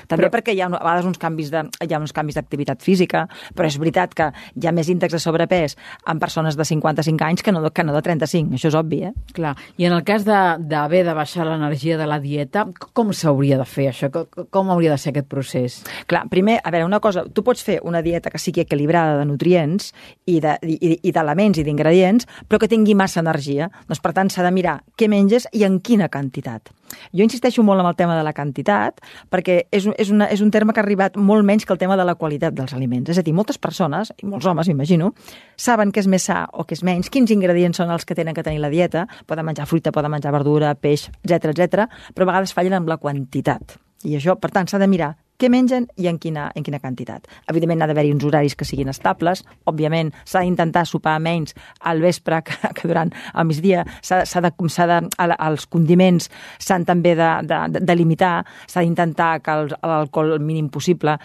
També 0.09 0.27
Però- 0.27 0.33
perquè 0.39 0.55
hi 0.55 0.61
ha 0.61 0.67
a 0.67 0.75
vegades 0.75 1.05
uns 1.07 1.19
canvis 1.19 1.51
de, 1.51 1.65
hi 1.81 1.93
ha 1.95 1.99
uns 1.99 2.13
canvis 2.13 2.35
d'activitat 2.37 2.83
física, 2.83 3.29
però 3.55 3.67
és 3.67 3.79
veritat 3.79 4.15
que 4.15 4.31
hi 4.61 4.67
ha 4.67 4.73
més 4.73 4.89
índex 4.89 5.13
de 5.13 5.19
sobrepès 5.23 5.77
en 6.07 6.19
persones 6.19 6.57
de 6.57 6.65
55 6.65 7.25
anys 7.25 7.43
que 7.43 7.53
no, 7.53 7.63
que 7.71 7.85
no 7.85 7.93
de 7.95 8.03
35, 8.03 8.55
això 8.55 8.69
és 8.69 8.75
obvi, 8.75 9.03
eh? 9.05 9.13
Clar. 9.33 9.55
I 9.77 9.87
en 9.87 9.93
el 9.93 10.05
cas 10.05 10.25
de- 10.25 10.57
d'haver 10.59 11.05
de, 11.05 11.11
de 11.11 11.15
baixar 11.15 11.47
l'energia 11.47 11.99
de 11.99 12.07
la 12.07 12.19
dieta, 12.21 12.67
com 12.93 13.13
s'hauria 13.13 13.59
de 13.59 13.65
fer 13.65 13.89
això? 13.93 14.11
Com, 14.11 14.47
com 14.51 14.71
hauria 14.71 14.91
de 14.93 14.99
ser 14.99 15.11
aquest 15.13 15.29
procés? 15.29 15.83
Clar, 16.07 16.25
primer, 16.29 16.61
a 16.65 16.71
veure, 16.71 16.85
una 16.87 17.01
cosa, 17.01 17.25
tu 17.25 17.43
pots 17.45 17.63
fer 17.63 17.81
una 17.83 18.03
dieta 18.03 18.31
que 18.31 18.39
sigui 18.39 18.61
equilibrada 18.65 19.19
de 19.19 19.25
nutrients 19.27 19.93
i 20.27 20.41
de- 20.41 20.59
i- 20.63 20.99
i 21.03 21.13
d'elements 21.13 21.59
i 21.59 21.65
d'ingredients, 21.65 22.27
però 22.49 22.59
que 22.59 22.69
tingui 22.69 22.95
massa 22.95 23.21
energia. 23.21 23.71
Doncs, 23.89 24.01
per 24.01 24.13
tant, 24.13 24.31
s'ha 24.31 24.43
de 24.43 24.51
mirar 24.51 24.83
què 24.97 25.09
menges 25.09 25.49
i 25.53 25.65
en 25.65 25.81
quina 25.81 26.09
quantitat. 26.09 26.71
Jo 27.13 27.25
insisteixo 27.27 27.65
molt 27.67 27.83
en 27.83 27.89
el 27.91 27.97
tema 27.99 28.17
de 28.17 28.25
la 28.27 28.33
quantitat, 28.37 29.01
perquè 29.31 29.65
és, 29.71 29.89
és, 29.99 30.11
una, 30.15 30.29
és 30.33 30.43
un 30.45 30.51
terme 30.55 30.73
que 30.73 30.83
ha 30.83 30.85
arribat 30.85 31.17
molt 31.17 31.47
menys 31.47 31.67
que 31.67 31.75
el 31.75 31.81
tema 31.81 31.97
de 31.97 32.07
la 32.07 32.17
qualitat 32.21 32.55
dels 32.55 32.75
aliments. 32.77 33.11
És 33.11 33.21
a 33.21 33.27
dir, 33.27 33.35
moltes 33.37 33.59
persones, 33.59 34.13
i 34.23 34.29
molts 34.31 34.47
homes, 34.47 34.69
m'imagino, 34.71 35.13
saben 35.57 35.93
què 35.93 36.05
és 36.05 36.11
més 36.11 36.29
sa 36.31 36.45
o 36.53 36.67
què 36.69 36.79
és 36.79 36.85
menys, 36.87 37.11
quins 37.11 37.31
ingredients 37.35 37.83
són 37.83 37.93
els 37.95 38.05
que 38.05 38.17
tenen 38.17 38.35
que 38.35 38.45
tenir 38.47 38.63
la 38.63 38.73
dieta, 38.73 39.07
poden 39.27 39.47
menjar 39.47 39.69
fruita, 39.71 39.93
poden 39.93 40.13
menjar 40.15 40.35
verdura, 40.35 40.75
peix, 40.75 41.09
etc 41.25 41.53
etc, 41.55 41.89
però 42.15 42.29
a 42.29 42.33
vegades 42.35 42.55
fallen 42.57 42.81
amb 42.81 42.91
la 42.91 43.01
quantitat. 43.03 43.79
I 44.05 44.19
això, 44.19 44.37
per 44.37 44.51
tant, 44.53 44.69
s'ha 44.69 44.79
de 44.79 44.89
mirar 44.91 45.15
què 45.39 45.49
mengen 45.51 45.89
i 45.99 46.07
en 46.07 46.19
quina, 46.23 46.51
en 46.55 46.63
quina 46.63 46.79
quantitat. 46.79 47.27
Evidentment, 47.51 47.83
ha 47.83 47.89
d'haver-hi 47.91 48.13
uns 48.15 48.25
horaris 48.25 48.55
que 48.55 48.65
siguin 48.65 48.89
estables. 48.93 49.43
Òbviament, 49.67 50.13
s'ha 50.25 50.45
d'intentar 50.45 50.85
sopar 50.87 51.17
menys 51.21 51.55
al 51.81 52.01
vespre 52.05 52.43
que, 52.47 52.55
que 52.77 52.89
durant 52.89 53.11
el 53.35 53.49
migdia. 53.49 53.83
S'ha 54.03 54.23
de, 54.45 54.53
de, 54.55 54.99
el- 55.25 55.37
els 55.49 55.67
condiments 55.67 56.31
s'han 56.63 56.85
també 56.87 57.17
de, 57.19 57.31
de, 57.51 57.81
de, 57.81 57.97
limitar. 57.99 58.45
S'ha 58.71 58.85
d'intentar 58.87 59.41
que 59.43 59.57
l'alcohol 59.83 60.37
el 60.39 60.41
mínim 60.45 60.69
possible. 60.71 61.17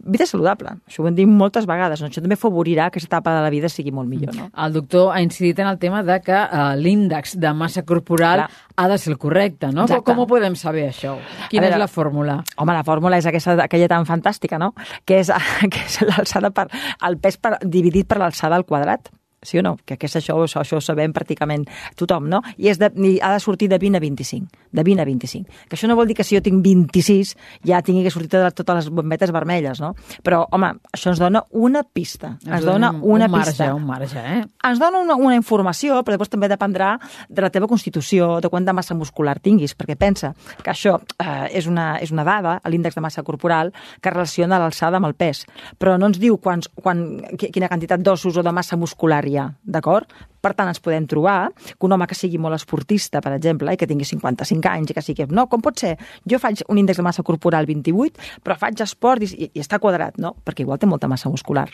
Vida 0.00 0.26
saludable. 0.26 0.74
Això 0.88 1.04
ho 1.04 1.08
hem 1.08 1.14
dit 1.18 1.28
moltes 1.30 1.66
vegades. 1.68 2.02
No? 2.02 2.08
Això 2.10 2.22
també 2.24 2.36
favorirà 2.40 2.88
que 2.90 2.98
aquesta 2.98 3.16
etapa 3.18 3.36
de 3.36 3.44
la 3.46 3.50
vida 3.54 3.68
sigui 3.70 3.92
molt 3.94 4.08
millor. 4.10 4.34
No? 4.36 4.48
El 4.64 4.72
doctor 4.74 5.12
ha 5.14 5.22
incidit 5.22 5.58
en 5.62 5.70
el 5.70 5.78
tema 5.78 6.02
de 6.02 6.18
que 6.24 6.34
eh, 6.34 6.64
l'índex 6.80 7.36
de 7.38 7.52
massa 7.54 7.84
corporal 7.86 8.42
Clar. 8.46 8.50
ha 8.76 8.88
de 8.88 8.98
ser 8.98 9.12
el 9.12 9.18
correcte, 9.18 9.70
no? 9.72 9.86
Exacte. 9.86 10.04
Com 10.10 10.24
ho 10.24 10.26
podem 10.30 10.56
saber, 10.58 10.88
això? 10.90 11.16
Quina 11.52 11.66
veure, 11.68 11.76
és 11.78 11.82
la 11.84 11.88
fórmula? 11.90 12.38
Home, 12.56 12.74
la 12.74 12.84
fórmula 12.86 13.18
és 13.20 13.27
aquesta, 13.30 13.56
aquella 13.64 13.88
tan 13.90 14.08
fantàstica, 14.08 14.58
no? 14.60 14.72
Que 15.04 15.22
és, 15.22 15.32
que 15.72 15.84
és 15.84 16.00
l'alçada 16.08 16.52
per... 16.54 16.68
el 17.06 17.18
pes 17.22 17.38
per, 17.40 17.56
dividit 17.64 18.08
per 18.08 18.20
l'alçada 18.22 18.58
al 18.58 18.66
quadrat. 18.68 19.12
Sí 19.42 19.58
o 19.58 19.62
no? 19.62 19.76
Que, 19.86 19.96
que 19.96 20.06
és 20.08 20.16
això, 20.18 20.34
això, 20.42 20.60
això 20.64 20.78
ho 20.78 20.82
sabem 20.82 21.12
pràcticament 21.14 21.62
tothom, 21.96 22.26
no? 22.28 22.40
I 22.58 22.68
és 22.72 22.78
de, 22.80 22.88
i 23.06 23.18
ha 23.22 23.30
de 23.36 23.40
sortir 23.40 23.68
de 23.70 23.78
20 23.78 23.96
a 23.96 24.00
25. 24.02 24.48
De 24.74 24.82
20 24.84 25.00
a 25.02 25.04
25. 25.06 25.52
Que 25.68 25.76
això 25.76 25.86
no 25.88 25.94
vol 25.96 26.08
dir 26.10 26.16
que 26.18 26.24
si 26.26 26.34
jo 26.36 26.42
tinc 26.42 26.58
26 26.64 27.34
ja 27.68 27.78
tingui 27.86 28.02
que 28.02 28.10
sortir 28.10 28.30
de 28.40 28.50
totes 28.50 28.74
les 28.80 28.88
bombetes 28.90 29.30
vermelles, 29.32 29.78
no? 29.80 29.92
Però, 30.26 30.42
home, 30.50 30.72
això 30.92 31.12
ens 31.12 31.20
dona 31.22 31.44
una 31.54 31.84
pista. 31.84 32.34
Ens 32.44 32.64
dona 32.66 32.90
un, 32.90 33.00
una 33.18 33.28
un 33.28 33.30
marge, 33.36 33.52
pista 33.54 33.70
Un 33.74 33.86
marge, 33.86 34.18
eh? 34.18 34.42
ens 34.68 34.78
dona 34.82 34.98
una, 35.04 35.14
una 35.14 35.36
informació, 35.38 36.00
però 36.02 36.16
després 36.18 36.34
també 36.34 36.48
dependrà 36.50 36.96
de 37.28 37.42
la 37.46 37.50
teva 37.54 37.68
constitució, 37.70 38.40
de 38.42 38.50
quanta 38.50 38.74
massa 38.74 38.96
muscular 38.98 39.38
tinguis, 39.40 39.76
perquè 39.78 39.94
pensa 39.96 40.32
que 40.64 40.70
això 40.74 40.96
eh, 41.22 41.46
és, 41.56 41.66
una, 41.70 41.96
és 42.02 42.10
una 42.10 42.24
dada, 42.26 42.58
l'índex 42.66 42.98
de 42.98 43.04
massa 43.06 43.22
corporal, 43.22 43.72
que 44.02 44.10
relaciona 44.10 44.58
l'alçada 44.58 44.98
amb 44.98 45.06
el 45.06 45.14
pes, 45.14 45.44
però 45.78 45.94
no 45.98 46.10
ens 46.10 46.18
diu 46.18 46.36
quants, 46.42 46.68
quan, 46.74 47.06
qui- 47.38 47.52
quina 47.54 47.68
quantitat 47.70 48.02
d'ossos 48.02 48.36
o 48.36 48.42
de 48.42 48.52
massa 48.52 48.76
muscular 48.76 49.22
ha, 49.36 49.50
d'acord? 49.64 50.08
Per 50.40 50.52
tant, 50.54 50.70
ens 50.70 50.80
podem 50.80 51.06
trobar 51.10 51.50
que 51.58 51.86
un 51.86 51.92
home 51.92 52.06
que 52.06 52.16
sigui 52.16 52.38
molt 52.38 52.54
esportista, 52.54 53.20
per 53.20 53.34
exemple, 53.34 53.72
i 53.74 53.76
que 53.76 53.88
tingui 53.90 54.06
55 54.06 54.70
anys 54.70 54.92
i 54.92 54.96
que 54.96 55.02
sigui... 55.02 55.26
No, 55.34 55.48
com 55.50 55.62
pot 55.64 55.80
ser? 55.82 55.96
Jo 56.30 56.38
faig 56.38 56.62
un 56.70 56.78
índex 56.78 57.00
de 57.00 57.04
massa 57.04 57.24
corporal 57.26 57.66
28, 57.66 58.30
però 58.46 58.56
faig 58.58 58.80
esport 58.84 59.26
i, 59.26 59.30
i, 59.34 59.50
està 59.60 59.80
quadrat, 59.82 60.16
no? 60.22 60.36
Perquè 60.46 60.64
igual 60.64 60.78
té 60.78 60.86
molta 60.86 61.10
massa 61.10 61.30
muscular. 61.32 61.68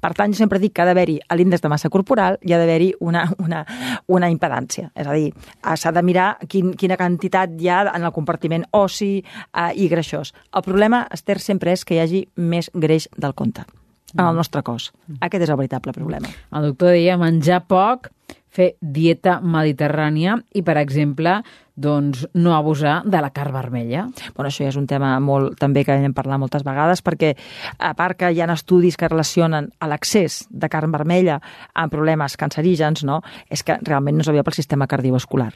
Per 0.00 0.12
tant, 0.16 0.32
jo 0.32 0.40
sempre 0.40 0.60
dic 0.60 0.74
que 0.74 0.82
ha 0.82 0.88
d'haver-hi 0.88 1.18
l'índex 1.36 1.62
de 1.62 1.70
massa 1.72 1.90
corporal 1.92 2.38
i 2.42 2.54
ha 2.54 2.60
d'haver-hi 2.60 2.92
una, 3.06 3.24
una, 3.44 3.64
una 4.08 4.30
impedància. 4.32 4.90
És 4.94 5.06
a 5.06 5.16
dir, 5.16 5.32
eh, 5.32 5.76
s'ha 5.76 5.92
de 5.94 6.04
mirar 6.04 6.32
quin, 6.48 6.74
quina 6.76 6.98
quantitat 7.00 7.54
hi 7.60 7.68
ha 7.70 7.82
en 7.94 8.04
el 8.04 8.14
compartiment 8.16 8.66
ossi 8.76 9.12
eh, 9.20 9.70
i 9.76 9.90
greixós. 9.92 10.34
El 10.56 10.66
problema, 10.66 11.06
Esther, 11.12 11.38
sempre 11.40 11.76
és 11.76 11.84
que 11.84 11.96
hi 11.96 12.02
hagi 12.04 12.24
més 12.36 12.72
greix 12.74 13.08
del 13.16 13.36
compte 13.36 13.68
en 14.16 14.24
el 14.26 14.38
nostre 14.38 14.62
cos. 14.66 14.90
Aquest 15.20 15.46
és 15.46 15.52
el 15.52 15.60
veritable 15.60 15.94
problema. 15.96 16.30
El 16.52 16.70
doctor 16.70 16.94
deia 16.94 17.18
menjar 17.20 17.62
poc, 17.70 18.10
fer 18.50 18.74
dieta 18.82 19.38
mediterrània 19.40 20.36
i, 20.54 20.62
per 20.66 20.76
exemple, 20.80 21.38
doncs, 21.80 22.26
no 22.34 22.52
abusar 22.54 23.00
de 23.06 23.20
la 23.22 23.30
carn 23.32 23.54
vermella. 23.54 24.04
Bueno, 24.34 24.50
això 24.50 24.66
ja 24.66 24.72
és 24.72 24.76
un 24.76 24.86
tema 24.90 25.14
molt, 25.22 25.54
també 25.60 25.84
que 25.86 25.94
hem 25.96 26.12
parlat 26.16 26.40
moltes 26.42 26.64
vegades, 26.66 27.00
perquè 27.06 27.32
a 27.78 27.94
part 27.96 28.18
que 28.20 28.30
hi 28.34 28.42
ha 28.42 28.50
estudis 28.52 28.98
que 29.00 29.08
relacionen 29.08 29.70
a 29.78 29.88
l'accés 29.88 30.42
de 30.50 30.68
carn 30.68 30.92
vermella 30.92 31.38
amb 31.72 31.92
problemes 31.94 32.36
cancerígens, 32.36 33.04
no? 33.06 33.22
és 33.48 33.64
que 33.64 33.78
realment 33.86 34.18
no 34.18 34.26
és 34.26 34.44
pel 34.44 34.58
sistema 34.58 34.90
cardiovascular. 34.90 35.52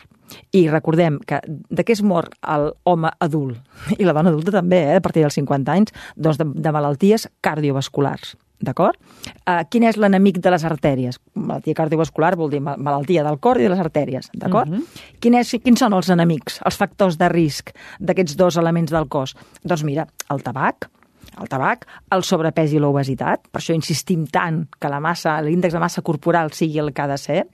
I 0.56 0.68
recordem 0.70 1.18
que 1.26 1.42
de 1.44 1.84
què 1.84 1.92
es 1.92 2.02
mor 2.02 2.30
l'home 2.40 3.10
adult, 3.20 3.58
i 3.98 4.06
la 4.06 4.14
dona 4.16 4.32
adulta 4.32 4.54
també, 4.54 4.80
eh, 4.94 4.96
a 4.96 5.04
partir 5.04 5.26
dels 5.26 5.36
50 5.36 5.76
anys, 5.76 5.92
doncs 6.16 6.40
de, 6.40 6.48
de 6.54 6.72
malalties 6.72 7.28
cardiovasculars. 7.44 8.36
D'acord? 8.62 8.96
Uh, 9.44 9.64
quin 9.68 9.84
és 9.88 9.96
l'enemic 10.00 10.38
de 10.40 10.52
les 10.54 10.64
artèries? 10.64 11.18
Malaltia 11.34 11.76
cardiovascular 11.76 12.34
vol 12.38 12.52
dir 12.52 12.62
malaltia 12.62 13.24
del 13.26 13.40
cor 13.42 13.60
i 13.60 13.66
de 13.66 13.72
les 13.72 13.82
artèries, 13.82 14.30
d'acord? 14.32 14.70
Uh 14.70 14.78
-huh. 14.78 15.18
Quin 15.20 15.34
és, 15.34 15.56
quins 15.62 15.78
són 15.78 15.92
els 15.92 16.08
enemics, 16.08 16.60
els 16.64 16.76
factors 16.76 17.18
de 17.18 17.28
risc 17.28 17.70
d'aquests 18.00 18.36
dos 18.36 18.56
elements 18.56 18.90
del 18.90 19.08
cos? 19.08 19.34
Doncs 19.64 19.84
mira, 19.84 20.06
el 20.30 20.42
tabac, 20.42 20.88
el 21.40 21.48
tabac, 21.48 21.86
el 22.10 22.22
sobrepès 22.22 22.72
i 22.72 22.78
l'obesitat, 22.78 23.48
per 23.50 23.60
això 23.60 23.74
insistim 23.74 24.26
tant 24.26 24.68
que 24.78 24.88
la 24.88 25.00
massa, 25.00 25.40
l'índex 25.42 25.74
de 25.74 25.80
massa 25.80 26.02
corporal 26.02 26.52
sigui 26.52 26.78
el 26.78 26.92
que 26.92 27.02
ha 27.02 27.08
de 27.08 27.18
ser, 27.18 27.46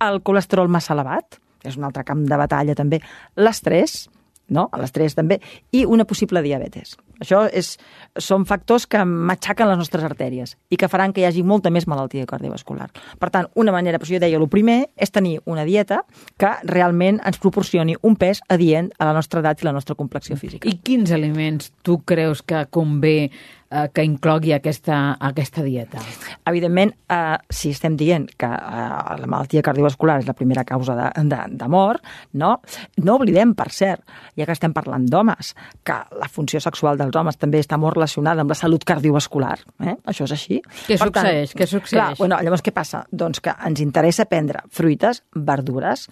el 0.00 0.22
colesterol 0.22 0.68
massa 0.68 0.94
elevat, 0.94 1.40
és 1.64 1.76
un 1.76 1.84
altre 1.84 2.04
camp 2.04 2.24
de 2.28 2.36
batalla 2.36 2.74
també, 2.74 3.00
l'estrès, 3.36 4.08
no? 4.48 4.68
l'estrès 4.80 5.16
també, 5.16 5.40
i 5.72 5.84
una 5.84 6.04
possible 6.04 6.42
diabetes. 6.44 6.96
Això 7.22 7.44
és, 7.46 7.74
són 8.18 8.44
factors 8.48 8.86
que 8.90 9.00
matxaquen 9.06 9.68
les 9.70 9.78
nostres 9.78 10.04
artèries 10.04 10.56
i 10.70 10.78
que 10.80 10.90
faran 10.90 11.14
que 11.14 11.22
hi 11.22 11.28
hagi 11.28 11.44
molta 11.46 11.70
més 11.70 11.86
malaltia 11.88 12.26
cardiovascular. 12.28 12.90
Per 13.20 13.30
tant, 13.30 13.48
una 13.54 13.72
manera, 13.72 14.00
però 14.02 14.10
jo 14.10 14.20
deia, 14.22 14.40
el 14.40 14.48
primer 14.50 14.78
és 14.96 15.14
tenir 15.14 15.38
una 15.46 15.64
dieta 15.64 16.02
que 16.40 16.50
realment 16.68 17.20
ens 17.24 17.40
proporcioni 17.40 17.96
un 18.02 18.18
pes 18.20 18.42
adient 18.48 18.90
a 18.98 19.08
la 19.08 19.16
nostra 19.16 19.40
edat 19.44 19.62
i 19.62 19.68
la 19.68 19.76
nostra 19.76 19.96
complexió 19.98 20.36
física. 20.36 20.68
I 20.68 20.80
quins 20.82 21.14
aliments 21.14 21.70
tu 21.86 22.00
creus 22.04 22.42
que 22.42 22.66
convé 22.70 23.30
eh, 23.74 23.88
que 23.92 24.04
inclogui 24.06 24.54
aquesta, 24.54 25.16
aquesta 25.20 25.64
dieta? 25.66 26.02
Evidentment, 26.46 26.94
eh, 27.10 27.36
si 27.50 27.72
estem 27.74 27.96
dient 27.98 28.28
que 28.38 28.48
eh, 28.48 29.18
la 29.20 29.26
malaltia 29.26 29.64
cardiovascular 29.66 30.20
és 30.22 30.28
la 30.30 30.36
primera 30.38 30.64
causa 30.68 30.96
de, 30.98 31.08
de, 31.30 31.40
de 31.58 31.68
mort, 31.68 32.04
no? 32.32 32.54
no 33.02 33.18
oblidem, 33.18 33.56
per 33.58 33.70
cert, 33.74 34.04
ja 34.38 34.46
que 34.46 34.56
estem 34.56 34.74
parlant 34.76 35.08
d'homes, 35.10 35.54
que 35.84 35.98
la 36.20 36.30
funció 36.30 36.62
sexual 36.62 37.00
dels 37.00 37.16
homes 37.16 37.40
també 37.40 37.62
està 37.64 37.78
molt 37.80 37.98
relacionada 37.98 38.44
amb 38.44 38.54
la 38.54 38.58
salut 38.58 38.86
cardiovascular. 38.86 39.58
Eh? 39.82 39.98
Això 40.10 40.28
és 40.28 40.36
així. 40.38 40.60
Què 40.86 40.98
per 40.98 41.10
succeeix? 41.10 41.52
Tant, 41.52 41.60
què 41.60 41.70
succeeix? 41.70 41.98
Clar, 41.98 42.10
bueno, 42.20 42.40
llavors 42.44 42.64
què 42.64 42.74
passa? 42.74 43.04
Doncs 43.10 43.42
que 43.44 43.54
ens 43.66 43.82
interessa 43.84 44.28
prendre 44.30 44.64
fruites, 44.72 45.24
verdures, 45.34 46.08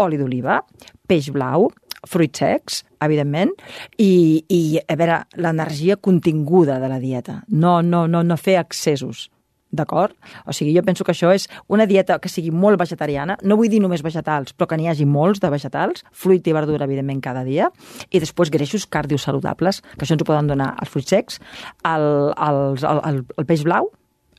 oli 0.00 0.18
d'oliva, 0.20 0.62
peix 1.10 1.28
blau, 1.34 1.68
fruits 2.08 2.40
secs, 2.42 2.84
evidentment, 3.02 3.52
i, 3.98 4.44
i 4.48 4.62
a 4.80 4.96
veure, 4.96 5.20
l'energia 5.40 5.96
continguda 5.96 6.78
de 6.80 6.88
la 6.88 7.00
dieta. 7.02 7.42
No, 7.48 7.80
no, 7.82 8.06
no, 8.08 8.22
no 8.24 8.40
fer 8.40 8.58
excessos. 8.60 9.28
D'acord? 9.70 10.16
O 10.50 10.54
sigui, 10.56 10.72
jo 10.74 10.82
penso 10.82 11.04
que 11.06 11.12
això 11.14 11.30
és 11.30 11.46
una 11.70 11.86
dieta 11.86 12.16
que 12.18 12.30
sigui 12.32 12.50
molt 12.50 12.80
vegetariana, 12.80 13.36
no 13.46 13.54
vull 13.60 13.70
dir 13.70 13.78
només 13.82 14.02
vegetals, 14.02 14.50
però 14.50 14.66
que 14.66 14.80
n'hi 14.80 14.90
hagi 14.90 15.06
molts 15.06 15.38
de 15.38 15.52
vegetals, 15.52 16.02
fruit 16.10 16.42
i 16.50 16.56
verdura, 16.56 16.88
evidentment, 16.90 17.22
cada 17.22 17.44
dia, 17.46 17.70
i 18.10 18.18
després 18.18 18.50
greixos 18.50 18.88
cardiosaludables, 18.90 19.80
que 19.94 20.02
això 20.02 20.18
ens 20.18 20.26
ho 20.26 20.30
poden 20.32 20.50
donar 20.50 20.72
els 20.82 20.90
fruits 20.90 21.14
secs, 21.14 21.38
el, 21.86 22.10
el, 22.34 22.62
el, 22.82 23.02
el, 23.12 23.24
el 23.38 23.46
peix 23.46 23.62
blau, 23.62 23.92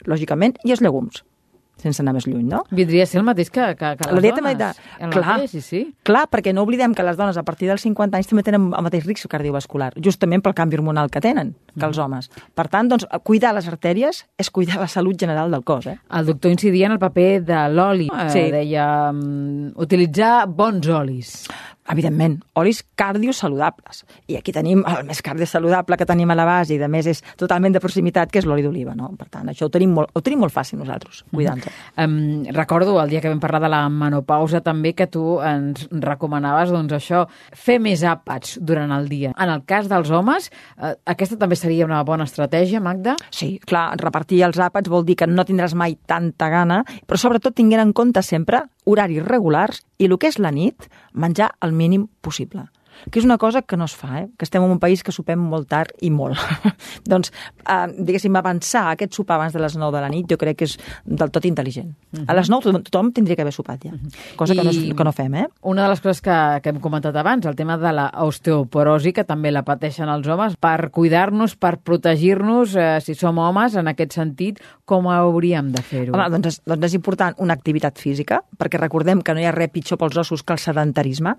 lògicament, 0.03 0.59
i 0.67 0.75
els 0.75 0.83
llegums 0.83 1.23
sense 1.81 2.03
anar 2.03 2.13
més 2.15 2.27
lluny, 2.29 2.45
no? 2.47 2.63
Vindria 2.71 3.05
a 3.05 3.09
ser 3.09 3.19
el 3.21 3.25
mateix 3.27 3.49
que, 3.49 3.71
que, 3.79 3.93
que 3.99 4.07
les 4.07 4.17
la 4.17 4.23
dieta 4.23 4.41
dones. 4.41 4.51
Medita... 4.51 5.09
Clar, 5.11 5.25
mateix, 5.25 5.51
sí, 5.55 5.61
sí. 5.65 5.81
clar, 6.07 6.27
perquè 6.31 6.53
no 6.53 6.65
oblidem 6.65 6.95
que 6.97 7.05
les 7.05 7.17
dones 7.19 7.39
a 7.39 7.43
partir 7.47 7.69
dels 7.71 7.83
50 7.85 8.19
anys 8.19 8.29
també 8.29 8.45
tenen 8.47 8.69
el 8.69 8.85
mateix 8.85 9.07
risc 9.07 9.29
cardiovascular, 9.31 9.91
justament 10.03 10.43
pel 10.45 10.55
canvi 10.57 10.79
hormonal 10.79 11.11
que 11.13 11.23
tenen 11.23 11.55
que 11.77 11.85
els 11.87 11.97
mm. 11.97 12.03
homes. 12.05 12.29
Per 12.57 12.67
tant, 12.71 12.91
doncs, 12.91 13.07
cuidar 13.27 13.53
les 13.57 13.67
artèries 13.71 14.23
és 14.39 14.51
cuidar 14.53 14.81
la 14.81 14.89
salut 14.91 15.17
general 15.19 15.51
del 15.53 15.65
cos. 15.67 15.87
Eh? 15.87 15.97
El 16.17 16.29
doctor 16.29 16.51
incidia 16.53 16.89
en 16.89 16.97
el 16.97 17.01
paper 17.01 17.29
de 17.47 17.65
l'oli. 17.73 18.09
Sí. 18.31 18.45
Eh, 18.47 18.51
deia 18.53 18.87
um, 19.11 19.71
utilitzar 19.81 20.47
bons 20.51 20.89
olis. 20.91 21.35
Evidentment, 21.91 22.37
olis 22.55 22.81
cardiosaludables. 22.95 24.05
I 24.31 24.37
aquí 24.39 24.53
tenim 24.55 24.85
el 24.87 25.03
més 25.09 25.19
cardiosaludable 25.25 25.97
que 25.99 26.07
tenim 26.07 26.31
a 26.31 26.37
la 26.39 26.45
base 26.47 26.75
i, 26.75 26.79
de 26.79 26.87
més, 26.91 27.07
és 27.11 27.19
totalment 27.39 27.75
de 27.75 27.81
proximitat, 27.83 28.31
que 28.31 28.39
és 28.39 28.47
l'oli 28.47 28.63
d'oliva. 28.63 28.95
No? 28.95 29.09
Per 29.19 29.27
tant, 29.27 29.49
això 29.51 29.67
ho 29.67 29.73
tenim 29.73 29.91
molt, 29.97 30.13
ho 30.15 30.23
tenim 30.23 30.39
molt 30.45 30.55
fàcil 30.55 30.79
nosaltres, 30.79 31.23
mhm. 31.25 31.35
cuidant-ho. 31.35 31.73
Um, 31.99 32.15
recordo 32.55 32.95
el 33.01 33.11
dia 33.11 33.21
que 33.21 33.31
vam 33.31 33.41
parlar 33.43 33.61
de 33.65 33.71
la 33.73 33.83
menopausa 33.91 34.61
també 34.63 34.93
que 34.95 35.09
tu 35.11 35.39
ens 35.43 35.87
recomanaves 35.91 36.71
doncs, 36.71 36.95
això, 36.95 37.25
fer 37.51 37.79
més 37.83 38.05
àpats 38.07 38.57
durant 38.61 38.91
el 38.95 39.09
dia. 39.11 39.35
En 39.35 39.51
el 39.51 39.65
cas 39.67 39.89
dels 39.91 40.11
homes, 40.15 40.49
eh, 40.77 40.95
aquesta 41.11 41.37
també 41.41 41.59
seria 41.59 41.85
una 41.85 42.01
bona 42.07 42.27
estratègia, 42.29 42.79
Magda? 42.79 43.17
Sí, 43.35 43.57
clar, 43.67 43.89
repartir 43.99 44.43
els 44.47 44.59
àpats 44.61 44.89
vol 44.91 45.03
dir 45.05 45.17
que 45.19 45.27
no 45.27 45.45
tindràs 45.47 45.75
mai 45.75 45.97
tanta 46.07 46.49
gana, 46.53 46.83
però 47.07 47.19
sobretot 47.19 47.55
tinguent 47.57 47.83
en 47.83 47.93
compte 47.93 48.23
sempre 48.23 48.63
horaris 48.85 49.25
regulars 49.25 49.81
i 49.97 50.09
el 50.09 50.17
que 50.17 50.31
és 50.31 50.39
la 50.39 50.51
nit, 50.51 50.87
menjar 51.13 51.51
el 51.61 51.73
mínim 51.73 52.07
possible 52.21 52.67
que 53.09 53.19
és 53.19 53.25
una 53.25 53.37
cosa 53.37 53.61
que 53.61 53.77
no 53.77 53.85
es 53.85 53.95
fa, 53.95 54.21
eh? 54.21 54.27
que 54.37 54.45
estem 54.45 54.63
en 54.63 54.71
un 54.71 54.79
país 54.79 55.03
que 55.03 55.11
sopem 55.11 55.39
molt 55.39 55.69
tard 55.71 55.91
i 56.01 56.11
molt. 56.13 56.37
doncs, 57.11 57.31
eh, 57.65 57.87
diguéssim, 57.97 58.35
avançar 58.35 58.89
aquest 58.91 59.15
sopar 59.17 59.39
abans 59.39 59.53
de 59.53 59.61
les 59.63 59.77
9 59.77 59.95
de 59.95 60.01
la 60.03 60.09
nit 60.09 60.29
jo 60.29 60.37
crec 60.37 60.61
que 60.61 60.69
és 60.69 60.77
del 61.05 61.31
tot 61.31 61.45
intel·ligent. 61.45 61.91
Uh 62.11 62.19
-huh. 62.19 62.25
A 62.27 62.33
les 62.33 62.49
9 62.49 62.63
tothom, 62.63 62.83
tothom 62.83 63.11
tindria 63.11 63.35
que 63.35 63.41
haver 63.41 63.53
sopat 63.53 63.83
ja, 63.83 63.91
-huh. 63.91 64.35
cosa 64.35 64.53
I 64.53 64.57
que 64.57 64.63
no, 64.63 64.95
que 64.95 65.03
no 65.03 65.11
fem. 65.11 65.33
Eh? 65.35 65.47
Una 65.61 65.83
de 65.83 65.89
les 65.89 66.01
coses 66.01 66.21
que, 66.21 66.59
que 66.61 66.69
hem 66.69 66.79
comentat 66.79 67.15
abans, 67.15 67.45
el 67.45 67.55
tema 67.55 67.77
de 67.77 67.91
la 67.91 68.11
osteoporosi, 68.21 69.13
que 69.13 69.23
també 69.23 69.51
la 69.51 69.63
pateixen 69.63 70.09
els 70.09 70.27
homes, 70.27 70.55
per 70.57 70.91
cuidar-nos, 70.91 71.55
per 71.55 71.77
protegir-nos, 71.79 72.75
eh, 72.75 72.99
si 73.01 73.15
som 73.15 73.37
homes, 73.37 73.75
en 73.75 73.87
aquest 73.87 74.13
sentit, 74.13 74.59
com 74.85 75.07
hauríem 75.07 75.71
de 75.71 75.81
fer-ho? 75.81 76.13
Home, 76.13 76.29
doncs, 76.29 76.47
és, 76.47 76.61
doncs 76.65 76.85
és 76.85 76.93
important 76.93 77.35
una 77.37 77.53
activitat 77.53 77.99
física, 78.01 78.41
perquè 78.57 78.79
recordem 78.79 79.21
que 79.21 79.33
no 79.33 79.39
hi 79.39 79.45
ha 79.45 79.51
res 79.55 79.71
pitjor 79.71 79.99
pels 80.01 80.17
ossos 80.17 80.43
que 80.43 80.53
el 80.53 80.59
sedentarisme, 80.59 81.35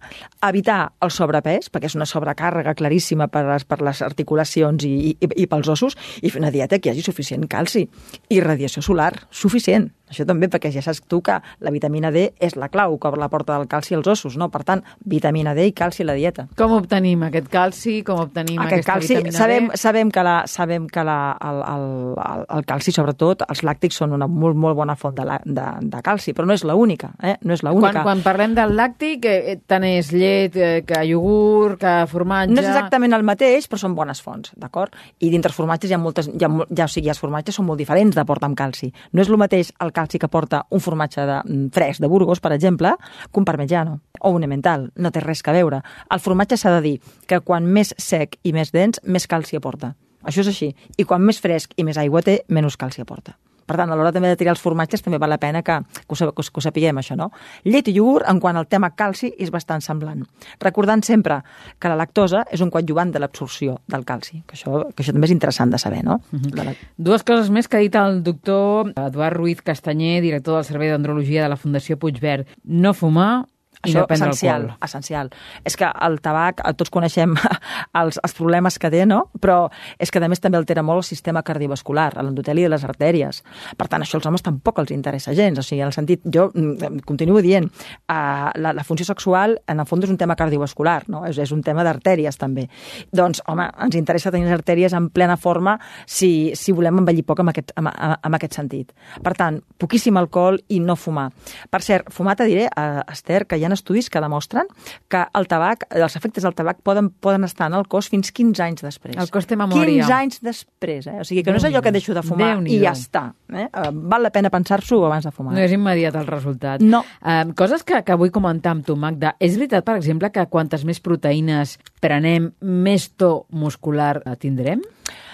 evitar 0.49 0.93
el 1.01 1.11
sobrepès 1.43 1.71
perquè 1.71 1.91
és 1.91 1.97
una 1.97 2.07
sobrecàrrega 2.07 2.75
claríssima 2.75 3.29
per 3.29 3.45
les, 3.47 3.65
per 3.65 3.81
les 3.83 4.03
articulacions 4.03 4.85
i, 4.85 5.17
i, 5.19 5.29
i 5.43 5.47
pels 5.47 5.69
ossos, 5.69 5.97
i 6.23 6.31
fer 6.31 6.41
una 6.41 6.51
dieta 6.51 6.79
que 6.79 6.89
hi 6.89 6.93
hagi 6.93 7.03
suficient 7.03 7.47
calci 7.49 7.89
i 8.31 8.41
radiació 8.41 8.83
solar 8.83 9.27
suficient. 9.31 9.91
Això 10.13 10.27
també 10.29 10.49
perquè 10.53 10.71
ja 10.75 10.83
saps 10.85 11.03
tu 11.09 11.23
que 11.25 11.39
la 11.65 11.73
vitamina 11.75 12.13
D 12.13 12.29
és 12.43 12.57
la 12.61 12.69
clau 12.73 12.99
que 13.01 13.09
obre 13.09 13.21
la 13.21 13.31
porta 13.33 13.57
del 13.57 13.69
calci 13.71 13.97
als 13.97 14.09
ossos, 14.13 14.37
no? 14.37 14.51
Per 14.53 14.63
tant, 14.69 14.85
vitamina 15.09 15.55
D 15.57 15.67
i 15.71 15.73
calci 15.77 16.05
a 16.05 16.11
la 16.11 16.17
dieta. 16.19 16.47
Com 16.59 16.77
obtenim 16.77 17.25
aquest 17.29 17.49
calci? 17.53 17.99
Com 18.07 18.21
obtenim 18.27 18.61
aquest 18.61 18.83
aquesta 18.83 18.93
calci, 18.93 19.17
vitamina 19.17 19.39
sabem, 19.39 19.71
D? 19.73 19.81
Sabem 19.83 20.13
que, 20.13 20.25
la, 20.27 20.37
sabem 20.47 20.89
que 20.93 21.05
la, 21.09 21.19
el, 21.41 21.63
el, 21.73 21.87
el, 22.27 22.45
el 22.59 22.67
calci, 22.69 22.95
sobretot, 22.95 23.47
els 23.49 23.65
làctics 23.67 24.03
són 24.03 24.15
una 24.19 24.29
molt, 24.29 24.59
molt 24.59 24.77
bona 24.79 24.97
font 24.99 25.17
de, 25.17 25.27
la, 25.29 25.39
de, 25.45 25.67
de 25.93 26.03
calci, 26.05 26.37
però 26.37 26.49
no 26.49 26.57
és 26.57 26.67
l'única, 26.69 27.13
eh? 27.23 27.37
No 27.43 27.57
és 27.57 27.65
l'única. 27.65 28.03
Quan, 28.03 28.09
quan 28.11 28.25
parlem 28.27 28.57
del 28.59 28.77
làctic, 28.77 29.27
eh, 29.29 29.57
tant 29.67 29.87
és 29.89 30.13
llet, 30.13 30.57
eh, 30.57 30.83
que 30.87 31.03
iogurt, 31.09 31.81
que 31.83 31.95
formatge... 32.11 32.53
No 32.53 32.63
és 32.63 32.69
exactament 32.69 33.17
el 33.17 33.27
mateix, 33.27 33.69
però 33.71 33.81
són 33.81 33.97
bones 33.97 34.21
fonts, 34.25 34.53
d'acord? 34.61 34.95
I 35.25 35.33
dintre 35.33 35.53
els 35.53 35.59
formatges 35.59 35.91
hi 35.91 35.97
ha 35.97 36.03
moltes... 36.03 36.29
Hi 36.29 36.45
ha, 36.45 36.51
ja, 36.69 36.87
o 36.87 36.93
sigui, 36.93 37.11
els 37.13 37.21
formatges 37.23 37.57
són 37.59 37.69
molt 37.71 37.81
diferents 37.81 38.17
d'aport 38.19 38.45
amb 38.45 38.59
calci. 38.59 38.93
No 39.13 39.25
és 39.25 39.31
el 39.33 39.41
mateix 39.41 39.73
el 39.81 39.93
calci 39.95 40.02
que 40.19 40.29
porta 40.29 40.67
un 40.71 40.81
formatge 40.81 41.27
de, 41.27 41.43
mm, 41.45 41.71
fresc 41.71 42.01
de 42.01 42.09
Burgos, 42.09 42.41
per 42.41 42.53
exemple, 42.53 42.97
que 43.33 43.41
un 43.41 43.45
parmigiano 43.45 44.01
o 44.21 44.31
un 44.31 44.43
emmental. 44.43 44.93
No 44.97 45.11
té 45.11 45.21
res 45.21 45.43
a 45.45 45.53
veure. 45.53 45.83
El 46.11 46.21
formatge 46.21 46.57
s'ha 46.57 46.71
de 46.71 46.81
dir 46.81 47.01
que 47.27 47.41
quan 47.41 47.65
més 47.67 47.95
sec 47.99 48.39
i 48.43 48.53
més 48.53 48.73
dens, 48.73 49.01
més 49.05 49.27
calci 49.27 49.57
aporta. 49.57 49.95
Això 50.23 50.41
és 50.41 50.49
així. 50.49 50.75
I 50.97 51.05
quan 51.05 51.23
més 51.23 51.41
fresc 51.41 51.73
i 51.77 51.85
més 51.85 51.99
aigua 51.99 52.23
té, 52.23 52.45
menys 52.49 52.77
calci 52.77 53.01
aporta. 53.01 53.37
Per 53.67 53.77
tant, 53.79 53.91
a 53.91 53.97
l'hora 53.99 54.13
també 54.15 54.31
de 54.33 54.39
triar 54.39 54.55
els 54.57 54.63
formatges 54.63 55.03
també 55.05 55.21
val 55.23 55.33
la 55.33 55.39
pena 55.43 55.63
que, 55.63 55.79
que, 56.01 56.17
ho, 56.17 56.33
que, 56.33 56.45
ho 56.45 56.65
sapiguem, 56.65 56.99
això, 56.99 57.17
no? 57.19 57.31
Llet 57.65 57.89
i 57.89 57.97
iogurt, 57.97 58.27
en 58.29 58.41
quant 58.41 58.59
al 58.59 58.69
tema 58.71 58.93
calci, 58.99 59.33
és 59.39 59.53
bastant 59.55 59.83
semblant. 59.85 60.25
Recordant 60.61 61.03
sempre 61.07 61.41
que 61.79 61.93
la 61.93 61.99
lactosa 61.99 62.45
és 62.51 62.61
un 62.65 62.71
coadjuvant 62.71 63.13
de 63.13 63.23
l'absorció 63.23 63.79
del 63.93 64.07
calci, 64.09 64.43
que 64.47 64.59
això, 64.59 64.85
que 64.91 65.05
això 65.05 65.15
també 65.15 65.31
és 65.31 65.37
interessant 65.37 65.73
de 65.73 65.79
saber, 65.79 66.03
no? 66.05 66.21
Uh 66.33 66.41
-huh. 66.41 66.65
la... 66.65 66.75
Dues 66.97 67.23
coses 67.23 67.51
més 67.51 67.69
que 67.69 67.77
ha 67.77 67.81
dit 67.81 67.95
el 67.95 68.23
doctor 68.23 68.93
Eduard 68.97 69.37
Ruiz 69.37 69.63
Castanyer, 69.63 70.21
director 70.21 70.57
del 70.57 70.65
Servei 70.65 70.91
d'Andrologia 70.91 71.43
de 71.43 71.49
la 71.49 71.57
Fundació 71.57 71.97
Puigverd. 71.97 72.47
No 72.65 72.95
fumar, 72.95 73.47
això 73.83 74.05
és 74.07 74.21
essencial, 74.21 74.69
essencial. 74.85 75.31
És 75.67 75.77
que 75.79 75.89
el 76.07 76.21
tabac, 76.23 76.63
tots 76.79 76.93
coneixem 76.95 77.35
els, 78.01 78.19
els 78.23 78.37
problemes 78.39 78.79
que 78.79 78.91
té, 78.93 79.03
no? 79.09 79.25
Però 79.43 79.67
és 79.99 80.13
que 80.13 80.23
a 80.23 80.29
més 80.31 80.43
també 80.43 80.61
altera 80.61 80.85
molt 80.87 81.03
el 81.03 81.09
sistema 81.09 81.43
cardiovascular, 81.43 82.13
l'endoteli 82.23 82.63
i 82.63 82.71
les 82.71 82.85
artèries. 82.87 83.43
Per 83.79 83.89
tant, 83.91 84.05
això 84.05 84.21
als 84.21 84.29
homes 84.31 84.45
tampoc 84.47 84.79
els 84.83 84.93
interessa 84.95 85.35
gens. 85.35 85.59
O 85.59 85.67
sigui, 85.67 85.83
en 85.83 85.91
el 85.91 85.97
sentit, 85.97 86.23
jo 86.23 86.49
mm, 86.55 87.03
continuo 87.09 87.43
dient, 87.43 87.67
uh, 87.67 88.53
la, 88.55 88.73
la 88.73 88.85
funció 88.87 89.07
sexual 89.09 89.59
en 89.67 89.83
el 89.83 89.89
fons 89.91 90.07
és 90.07 90.15
un 90.15 90.21
tema 90.21 90.37
cardiovascular, 90.39 91.03
no? 91.11 91.25
És, 91.27 91.41
és 91.43 91.55
un 91.55 91.65
tema 91.67 91.83
d'artèries 91.87 92.39
també. 92.39 92.69
Doncs, 93.11 93.43
home, 93.51 93.67
ens 93.83 93.99
interessa 93.99 94.31
tenir 94.31 94.47
les 94.47 94.57
artèries 94.61 94.95
en 94.95 95.11
plena 95.11 95.37
forma 95.37 95.79
si, 96.07 96.53
si 96.59 96.75
volem 96.77 97.03
envellir 97.03 97.27
poc 97.27 97.43
en 97.43 97.51
aquest, 97.51 97.75
en, 97.81 97.91
en 97.91 98.39
aquest 98.39 98.61
sentit. 98.61 98.95
Per 99.23 99.35
tant, 99.39 99.59
poquíssim 99.83 100.17
alcohol 100.21 100.61
i 100.71 100.79
no 100.79 100.95
fumar. 100.95 101.31
Per 101.71 101.83
cert, 101.83 102.15
fumar 102.15 102.39
te 102.39 102.47
diré, 102.47 102.69
uh, 102.71 103.03
Esther, 103.11 103.45
que 103.51 103.59
hi 103.59 103.67
ha 103.67 103.72
ha 103.73 103.79
estudis 103.79 104.11
que 104.13 104.21
demostren 104.23 104.69
que 105.13 105.23
el 105.39 105.49
tabac, 105.51 105.87
els 105.91 106.17
efectes 106.19 106.47
del 106.47 106.55
tabac 106.59 106.83
poden, 106.85 107.11
poden 107.11 107.47
estar 107.49 107.71
en 107.71 107.79
el 107.79 107.89
cos 107.91 108.11
fins 108.13 108.33
15 108.33 108.65
anys 108.65 108.85
després. 108.87 109.17
El 109.19 109.31
cos 109.33 109.49
té 109.49 109.59
memòria. 109.59 110.05
15 110.05 110.17
anys 110.19 110.43
després, 110.45 111.09
eh? 111.11 111.19
O 111.23 111.27
sigui, 111.29 111.45
que 111.47 111.55
no 111.55 111.61
és 111.61 111.69
allò 111.69 111.83
que 111.85 111.95
deixo 111.95 112.17
de 112.17 112.25
fumar 112.27 112.55
i 112.67 112.81
ja 112.83 112.95
està. 112.97 113.29
Eh? 113.53 113.69
Uh, 113.69 113.91
val 114.13 114.25
la 114.25 114.33
pena 114.35 114.53
pensar-s'ho 114.53 115.03
abans 115.09 115.27
de 115.29 115.35
fumar. 115.35 115.57
No 115.57 115.65
és 115.65 115.75
immediat 115.75 116.17
el 116.21 116.29
resultat. 116.29 116.85
No. 116.85 117.03
Uh, 117.21 117.53
coses 117.59 117.85
que, 117.87 118.03
que 118.07 118.19
vull 118.19 118.33
comentar 118.35 118.77
amb 118.77 118.87
tu, 118.87 118.97
Magda. 118.97 119.35
És 119.43 119.57
veritat, 119.59 119.85
per 119.87 119.99
exemple, 120.01 120.33
que 120.35 120.47
quantes 120.53 120.87
més 120.89 121.03
proteïnes 121.03 121.79
prenem, 122.03 122.51
més 122.61 123.09
to 123.17 123.45
muscular 123.55 124.17
tindrem? 124.43 124.83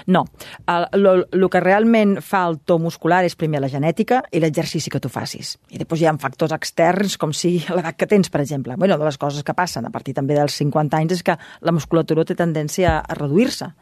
No. 0.08 0.22
El 0.64 1.48
que 1.52 1.60
realment 1.60 2.16
fa 2.24 2.44
el 2.48 2.56
to 2.64 2.78
muscular 2.80 3.20
és 3.28 3.36
primer 3.36 3.60
la 3.60 3.68
genètica 3.72 4.22
i 4.32 4.40
l'exercici 4.40 4.92
que 4.92 5.00
tu 5.04 5.10
facis. 5.12 5.56
I 5.68 5.80
després 5.82 6.00
hi 6.00 6.08
ha 6.08 6.14
factors 6.20 6.54
externs, 6.56 7.18
com 7.20 7.34
si 7.36 7.58
l'edat 7.74 7.98
que 7.98 8.08
tens, 8.08 8.32
per 8.32 8.40
exemple. 8.44 8.78
Bueno, 8.80 8.96
de 8.96 9.08
les 9.08 9.20
coses 9.20 9.44
que 9.44 9.56
passen 9.56 9.84
a 9.84 9.92
partir 9.92 10.16
també 10.16 10.38
dels 10.38 10.56
50 10.62 11.02
anys 11.02 11.18
és 11.18 11.26
que 11.26 11.36
la 11.60 11.76
musculatura 11.76 12.24
té 12.24 12.38
tendència 12.38 12.98
a 13.00 13.20
reduir-se 13.20 13.72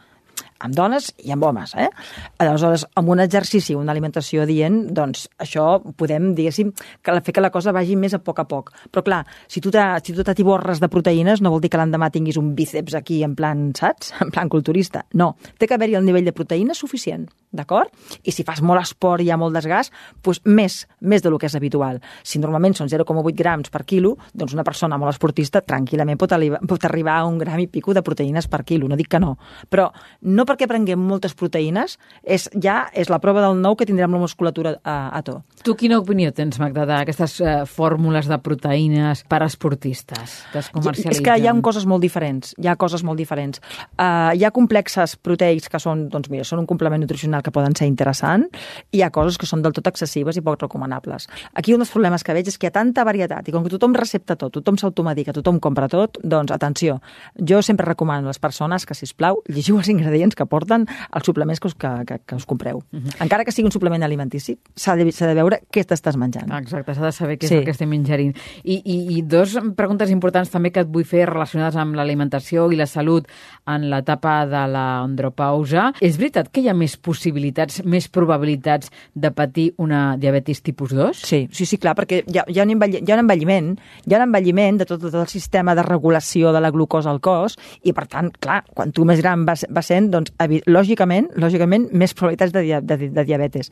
amb 0.59 0.75
dones 0.75 1.11
i 1.25 1.33
amb 1.35 1.45
homes. 1.45 1.75
Eh? 1.77 1.89
Aleshores, 2.43 2.87
amb 2.97 3.13
un 3.13 3.23
exercici, 3.25 3.75
una 3.77 3.93
alimentació 3.95 4.45
adient, 4.45 4.83
doncs 4.97 5.27
això 5.43 5.81
podem, 5.99 6.33
diguéssim, 6.37 6.73
que 7.03 7.17
fer 7.27 7.35
que 7.37 7.45
la 7.45 7.53
cosa 7.55 7.75
vagi 7.77 7.97
més 7.97 8.15
a 8.15 8.21
poc 8.23 8.41
a 8.43 8.47
poc. 8.49 8.73
Però 8.93 9.05
clar, 9.07 9.23
si 9.49 9.61
tu 9.61 9.73
t'atiborres 9.73 10.81
de 10.83 10.91
proteïnes, 10.93 11.43
no 11.43 11.53
vol 11.55 11.63
dir 11.65 11.71
que 11.73 11.81
l'endemà 11.81 12.11
tinguis 12.15 12.39
un 12.41 12.55
bíceps 12.57 12.97
aquí 12.99 13.23
en 13.27 13.37
plan, 13.39 13.71
saps? 13.77 14.15
En 14.27 14.33
plan 14.35 14.49
culturista. 14.51 15.05
No, 15.15 15.37
té 15.59 15.69
que 15.69 15.77
haver-hi 15.77 15.95
el 15.95 16.05
nivell 16.05 16.27
de 16.27 16.35
proteïna 16.35 16.75
suficient 16.75 17.29
d'acord? 17.57 17.91
I 18.27 18.33
si 18.35 18.45
fas 18.47 18.63
molt 18.65 18.83
esport 18.83 19.23
i 19.23 19.29
hi 19.29 19.33
ha 19.33 19.39
molt 19.41 19.55
desgast, 19.57 19.95
doncs 20.25 20.43
més, 20.45 20.79
més 21.01 21.25
del 21.25 21.39
que 21.41 21.49
és 21.49 21.57
habitual. 21.59 22.01
Si 22.27 22.41
normalment 22.43 22.77
són 22.77 22.91
0,8 22.93 23.35
grams 23.37 23.73
per 23.73 23.85
quilo, 23.89 24.15
doncs 24.35 24.55
una 24.57 24.65
persona 24.67 24.99
molt 25.01 25.15
esportista 25.15 25.63
tranquil·lament 25.65 26.21
pot, 26.21 26.35
arribar, 26.37 26.61
pot 26.69 26.85
arribar 26.89 27.19
a 27.19 27.27
un 27.29 27.39
gram 27.41 27.61
i 27.63 27.69
pico 27.71 27.95
de 27.97 28.05
proteïnes 28.07 28.51
per 28.53 28.63
quilo, 28.69 28.89
no 28.89 28.99
dic 28.99 29.11
que 29.15 29.23
no. 29.23 29.37
Però 29.71 29.89
no 30.23 30.46
perquè 30.49 30.69
prenguem 30.71 31.01
moltes 31.01 31.35
proteïnes, 31.39 31.97
és, 32.23 32.49
ja 32.63 32.87
és 32.95 33.11
la 33.13 33.19
prova 33.23 33.43
del 33.45 33.59
nou 33.61 33.77
que 33.79 33.87
tindrem 33.89 34.13
la 34.15 34.21
musculatura 34.23 34.77
a, 34.83 34.97
a 35.17 35.23
to. 35.27 35.41
Tu 35.67 35.75
quina 35.79 35.99
opinió 35.99 36.33
tens, 36.35 36.61
Magda, 36.63 36.87
d'aquestes 36.89 37.37
uh, 37.43 37.55
fórmules 37.67 38.29
de 38.31 38.39
proteïnes 38.43 39.25
per 39.29 39.43
esportistes 39.47 40.39
que 40.53 40.61
es 40.63 40.71
comercialitzen? 40.71 41.17
És 41.17 41.23
que 41.25 41.37
hi 41.43 41.49
ha 41.51 41.55
coses 41.67 41.87
molt 41.89 42.05
diferents, 42.05 42.55
hi 42.63 42.71
ha 42.71 42.77
coses 42.79 43.03
molt 43.07 43.19
diferents. 43.19 43.63
Uh, 43.97 44.33
hi 44.37 44.47
ha 44.47 44.53
complexes 44.55 45.17
proteics 45.19 45.71
que 45.73 45.81
són, 45.83 46.07
doncs 46.13 46.31
mira, 46.31 46.47
són 46.47 46.63
un 46.63 46.69
complement 46.71 47.03
nutricional 47.03 47.43
que 47.43 47.55
poden 47.55 47.75
ser 47.79 47.91
interessants, 47.91 48.55
i 48.93 49.01
hi 49.01 49.05
ha 49.07 49.11
coses 49.15 49.39
que 49.41 49.49
són 49.49 49.65
del 49.65 49.75
tot 49.77 49.91
excessives 49.91 50.39
i 50.39 50.45
poc 50.45 50.61
recomanables. 50.63 51.27
Aquí 51.59 51.75
un 51.75 51.83
dels 51.83 51.93
problemes 51.93 52.23
que 52.23 52.37
veig 52.37 52.53
és 52.53 52.59
que 52.59 52.69
hi 52.69 52.71
ha 52.71 52.77
tanta 52.79 53.05
varietat, 53.07 53.49
i 53.49 53.55
com 53.55 53.67
que 53.67 53.73
tothom 53.75 53.97
recepta 53.99 54.37
tot, 54.39 54.55
tothom 54.61 54.79
s'automedica, 54.81 55.35
tothom 55.37 55.59
compra 55.63 55.89
tot, 55.91 56.21
doncs 56.23 56.55
atenció, 56.55 57.01
jo 57.37 57.63
sempre 57.63 57.87
recomano 57.87 58.29
a 58.29 58.35
les 58.35 58.41
persones 58.43 58.87
que, 58.87 58.95
si 58.95 59.09
plau 59.17 59.41
llegiu 59.51 59.81
els 59.81 59.91
ingredients 59.93 60.36
que 60.37 60.47
porten 60.47 60.87
els 60.87 61.27
suplements 61.27 61.61
que 61.61 61.71
us, 61.71 61.75
que, 61.75 61.93
que, 62.07 62.21
que 62.27 62.39
us 62.39 62.47
compreu. 62.47 62.79
Uh 62.79 62.97
mhm. 62.97 63.07
-huh. 63.07 63.23
Encara 63.25 63.45
que 63.45 63.53
sigui 63.53 63.67
un 63.67 63.73
suplement 63.73 64.03
alimentici, 64.05 64.59
s'ha 64.75 64.97
de, 64.97 65.05
de 65.05 65.35
veure 65.35 65.61
què 65.73 65.85
t'estàs 65.85 66.17
menjant. 66.17 66.53
Exacte, 66.53 66.95
s'ha 66.95 67.05
de 67.05 67.13
saber 67.13 67.39
què 67.39 67.49
sí. 67.49 67.55
és 67.55 67.59
el 67.61 67.65
que 67.65 67.71
estem 67.73 67.89
menjarint. 67.89 68.37
I, 68.65 68.83
i, 68.85 69.19
I 69.19 69.23
dos 69.23 69.59
preguntes 69.77 70.11
importants 70.11 70.51
també 70.51 70.71
que 70.71 70.81
et 70.81 70.89
vull 70.89 71.05
fer 71.05 71.27
relacionades 71.27 71.77
amb 71.77 71.95
l'alimentació 71.95 72.71
i 72.73 72.77
la 72.77 72.87
salut 72.87 73.27
en 73.67 73.91
l'etapa 73.91 74.47
de 74.47 74.67
l'andropausa. 74.73 75.93
És 76.01 76.17
veritat 76.17 76.49
que 76.51 76.61
hi 76.61 76.69
ha 76.69 76.75
més 76.75 76.97
possibilitats 76.97 77.47
possibilitats, 77.47 77.83
més 77.85 78.09
probabilitats 78.13 78.91
de 79.15 79.31
patir 79.35 79.71
una 79.83 80.17
diabetis 80.21 80.63
tipus 80.63 80.93
2? 80.95 81.23
Sí, 81.27 81.47
sí, 81.53 81.67
sí 81.67 81.79
clar, 81.79 81.95
perquè 81.99 82.23
hi 82.27 82.39
ha, 82.39 82.45
hi 82.49 82.61
ha, 82.61 82.65
un, 82.67 82.75
envelli, 82.77 83.01
hi 83.03 83.13
ha 83.13 83.17
un 83.17 83.25
envelliment, 83.25 83.73
hi 84.07 84.15
ha 84.15 84.21
un 84.21 84.27
envelliment 84.29 84.81
de 84.81 84.87
tot, 84.89 85.01
tot 85.03 85.15
el 85.15 85.29
sistema 85.31 85.75
de 85.75 85.85
regulació 85.87 86.53
de 86.53 86.63
la 86.63 86.71
glucosa 86.75 87.11
al 87.11 87.21
cos 87.21 87.57
i, 87.83 87.93
per 87.97 88.07
tant, 88.13 88.31
clar, 88.41 88.63
quan 88.75 88.93
tu 88.93 89.07
més 89.09 89.21
gran 89.23 89.47
vas, 89.49 89.67
vas 89.71 89.91
sent, 89.91 90.11
doncs, 90.13 90.26
lògicament, 90.67 91.31
lògicament, 91.37 91.89
més 91.93 92.15
probabilitats 92.15 92.53
de, 92.55 92.63
de, 92.81 92.97
de, 92.97 93.11
de 93.15 93.25
diabetes. 93.27 93.71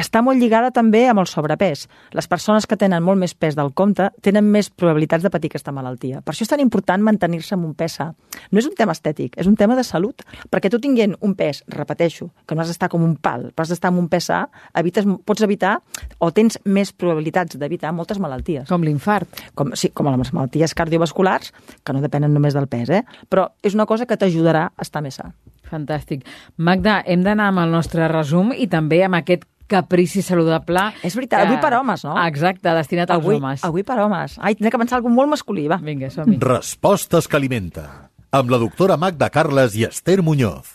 Està 0.00 0.22
molt 0.22 0.40
lligada 0.40 0.70
també 0.74 1.04
amb 1.08 1.22
el 1.22 1.28
sobrepès. 1.30 1.86
Les 2.16 2.28
persones 2.30 2.66
que 2.66 2.78
tenen 2.80 3.02
molt 3.04 3.20
més 3.20 3.34
pes 3.34 3.56
del 3.58 3.72
compte 3.72 4.10
tenen 4.22 4.48
més 4.50 4.70
probabilitats 4.70 5.24
de 5.24 5.32
patir 5.32 5.50
aquesta 5.52 5.74
malaltia. 5.74 6.22
Per 6.24 6.34
això 6.34 6.46
és 6.46 6.52
tan 6.52 6.62
important 6.62 7.02
mantenir-se 7.04 7.54
amb 7.56 7.68
un 7.68 7.74
pes 7.78 7.98
sa. 8.00 8.10
No 8.50 8.60
és 8.60 8.68
un 8.68 8.76
tema 8.78 8.94
estètic, 8.96 9.38
és 9.40 9.48
un 9.50 9.56
tema 9.56 9.76
de 9.78 9.84
salut, 9.86 10.24
perquè 10.50 10.70
tu 10.72 10.80
tinguent 10.82 11.16
un 11.20 11.34
pes, 11.38 11.62
repeteixo, 11.70 12.30
que 12.46 12.56
no 12.56 12.64
has 12.64 12.72
d'estar 12.72 12.90
com 12.92 13.04
un 13.04 13.16
pal, 13.16 13.50
però 13.54 13.64
has 13.64 13.72
d'estar 13.72 13.92
amb 13.92 14.02
un 14.02 14.08
PSA, 14.12 14.44
evites, 14.80 15.06
pots 15.24 15.44
evitar 15.46 15.76
o 16.18 16.30
tens 16.34 16.58
més 16.64 16.92
probabilitats 16.92 17.58
d'evitar 17.60 17.94
moltes 17.96 18.20
malalties. 18.22 18.68
Com 18.70 18.86
l'infart. 18.86 19.44
Com, 19.54 19.74
sí, 19.78 19.90
com 19.94 20.10
les 20.10 20.32
malalties 20.34 20.74
cardiovasculars, 20.76 21.52
que 21.84 21.96
no 21.96 22.02
depenen 22.04 22.34
només 22.34 22.56
del 22.56 22.68
pes, 22.70 22.90
eh? 22.90 23.04
però 23.30 23.48
és 23.62 23.74
una 23.74 23.86
cosa 23.86 24.06
que 24.06 24.18
t'ajudarà 24.20 24.68
a 24.70 24.86
estar 24.86 25.02
més 25.04 25.20
sa. 25.20 25.30
Fantàstic. 25.74 26.22
Magda, 26.56 27.00
hem 27.06 27.26
d'anar 27.26 27.50
amb 27.52 27.64
el 27.64 27.74
nostre 27.74 28.06
resum 28.12 28.54
i 28.54 28.68
també 28.70 29.02
amb 29.06 29.18
aquest 29.20 29.48
caprici 29.70 30.22
saludable. 30.22 30.86
És 31.02 31.16
veritat, 31.16 31.42
que... 31.42 31.48
avui 31.48 31.60
per 31.62 31.72
homes, 31.78 32.04
no? 32.06 32.14
Exacte, 32.26 32.70
destinat 32.76 33.10
als 33.10 33.24
avui, 33.24 33.38
homes. 33.40 33.64
Avui 33.66 33.84
per 33.86 33.98
homes. 34.04 34.38
Ai, 34.40 34.54
tindré 34.58 34.74
que 34.74 34.80
pensar 34.80 35.00
alguna 35.00 35.18
molt 35.22 35.34
masculí, 35.36 35.66
va. 35.72 35.80
Vinga, 35.82 36.12
som-hi. 36.12 36.38
Respostes 36.44 37.28
que 37.28 37.40
alimenta. 37.40 37.88
Amb 38.34 38.50
la 38.50 38.58
doctora 38.58 38.98
Magda 39.00 39.30
Carles 39.30 39.76
i 39.78 39.86
Esther 39.88 40.20
Muñoz. 40.26 40.74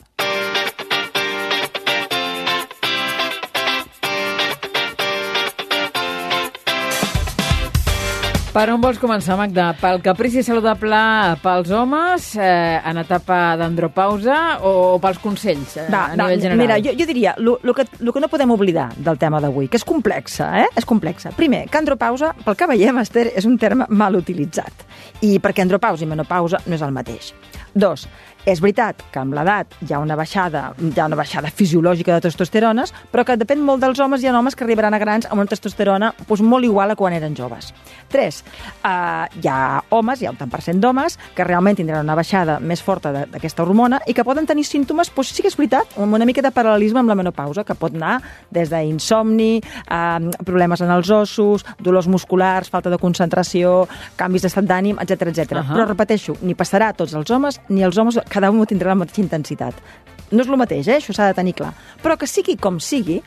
Per 8.50 8.64
on 8.74 8.82
vols 8.82 8.98
començar, 8.98 9.36
Magda? 9.38 9.68
Pel 9.78 10.00
caprici 10.02 10.42
saludable 10.42 10.98
pels 11.44 11.70
homes, 11.70 12.32
eh, 12.42 12.80
en 12.82 12.98
etapa 12.98 13.54
d'andropausa, 13.60 14.40
o, 14.66 14.72
o 14.96 15.00
pels 15.04 15.20
consells 15.22 15.76
eh, 15.78 15.84
da, 15.86 16.08
a 16.08 16.16
da, 16.18 16.26
nivell 16.26 16.42
general? 16.42 16.64
Mira, 16.64 16.80
jo, 16.82 16.96
jo 16.98 17.06
diria, 17.06 17.36
el 17.38 17.76
que, 17.78 17.86
lo 18.02 18.16
que 18.16 18.24
no 18.24 18.30
podem 18.32 18.50
oblidar 18.50 18.88
del 18.98 19.20
tema 19.22 19.38
d'avui, 19.38 19.70
que 19.70 19.78
és 19.78 19.86
complexa, 19.86 20.50
eh? 20.64 20.66
És 20.82 20.90
complexa. 20.90 21.30
Primer, 21.38 21.68
que 21.70 21.78
andropausa, 21.78 22.32
pel 22.42 22.58
que 22.58 22.72
veiem, 22.74 23.04
Esther, 23.04 23.28
és 23.38 23.46
un 23.46 23.60
terme 23.62 23.86
mal 23.94 24.18
utilitzat. 24.18 24.82
I 25.22 25.36
perquè 25.38 25.62
andropausa 25.62 26.08
i 26.08 26.10
menopausa 26.10 26.64
no 26.66 26.74
és 26.74 26.82
el 26.82 26.96
mateix. 26.96 27.36
Dos, 27.78 28.08
és 28.46 28.62
veritat 28.62 29.02
que 29.12 29.20
amb 29.22 29.34
l'edat 29.36 29.76
hi 29.84 29.94
ha 29.94 30.00
una 30.00 30.16
baixada, 30.20 30.70
hi 30.80 30.94
ha 31.00 31.08
una 31.10 31.18
baixada 31.20 31.52
fisiològica 31.52 32.16
de 32.16 32.28
testosterones, 32.28 32.94
però 33.12 33.26
que 33.26 33.38
depèn 33.40 33.62
molt 33.66 33.84
dels 33.84 34.00
homes. 34.00 34.24
Hi 34.24 34.30
ha 34.30 34.38
homes 34.38 34.56
que 34.56 34.64
arribaran 34.64 34.96
a 34.96 35.00
grans 35.02 35.28
amb 35.28 35.42
una 35.42 35.52
testosterona 35.52 36.14
doncs, 36.26 36.42
molt 36.42 36.66
igual 36.66 36.92
a 36.92 36.96
quan 36.96 37.14
eren 37.14 37.36
joves. 37.36 37.74
Tres, 38.10 38.44
eh, 38.84 39.26
hi 39.42 39.48
ha 39.48 39.84
homes, 39.90 40.22
hi 40.22 40.28
ha 40.28 40.32
un 40.32 40.40
tant 40.40 40.50
per 40.50 40.62
cent 40.66 40.80
d'homes, 40.82 41.18
que 41.36 41.44
realment 41.44 41.78
tindran 41.78 42.06
una 42.06 42.16
baixada 42.18 42.60
més 42.60 42.82
forta 42.82 43.12
d'aquesta 43.14 43.64
hormona 43.64 44.00
i 44.08 44.16
que 44.18 44.26
poden 44.26 44.48
tenir 44.50 44.66
símptomes, 44.66 45.12
doncs 45.16 45.34
sí 45.36 45.44
que 45.44 45.52
és 45.52 45.58
veritat, 45.58 45.98
amb 45.98 46.16
una 46.18 46.26
mica 46.26 46.42
de 46.42 46.52
paral·lelisme 46.56 47.04
amb 47.04 47.12
la 47.12 47.18
menopausa, 47.20 47.64
que 47.64 47.76
pot 47.76 47.94
anar 47.96 48.20
des 48.50 48.72
d'insomni, 48.72 49.60
eh, 49.60 50.32
problemes 50.46 50.82
en 50.82 50.96
els 50.96 51.10
ossos, 51.10 51.66
dolors 51.80 52.08
musculars, 52.08 52.70
falta 52.70 52.90
de 52.90 52.98
concentració, 52.98 53.88
canvis 54.18 54.48
d'estat 54.48 54.66
d'ànim, 54.66 54.98
etc 55.02 55.30
etc. 55.30 55.52
Uh 55.52 55.58
-huh. 55.60 55.76
Però 55.76 55.88
repeteixo, 55.88 56.38
ni 56.42 56.56
passarà 56.56 56.90
a 56.90 56.94
tots 56.94 57.14
els 57.14 57.30
homes, 57.30 57.62
ni 57.70 57.84
els 57.84 57.98
homes 57.98 58.18
cada 58.30 58.52
un 58.54 58.62
ho 58.62 58.70
tindrà 58.70 58.94
la 58.94 59.02
mateixa 59.02 59.26
intensitat. 59.26 59.82
No 60.30 60.44
és 60.44 60.50
el 60.50 60.60
mateix, 60.62 60.88
eh? 60.88 61.00
això 61.00 61.14
s'ha 61.16 61.32
de 61.32 61.34
tenir 61.34 61.56
clar. 61.58 61.72
Però 62.04 62.14
que 62.20 62.28
sigui 62.30 62.54
com 62.62 62.78
sigui, 62.84 63.18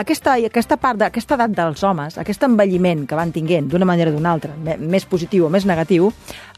aquesta, 0.00 0.34
aquesta 0.44 0.76
part 0.80 0.98
d'aquesta 1.00 1.38
edat 1.38 1.54
dels 1.56 1.84
homes, 1.88 2.18
aquest 2.20 2.44
envelliment 2.44 3.06
que 3.08 3.16
van 3.16 3.32
tinguent 3.32 3.70
d'una 3.72 3.88
manera 3.88 4.12
o 4.12 4.16
d'una 4.16 4.34
altra, 4.34 4.52
més 4.76 5.08
positiu 5.08 5.46
o 5.46 5.52
més 5.52 5.64
negatiu, 5.64 6.10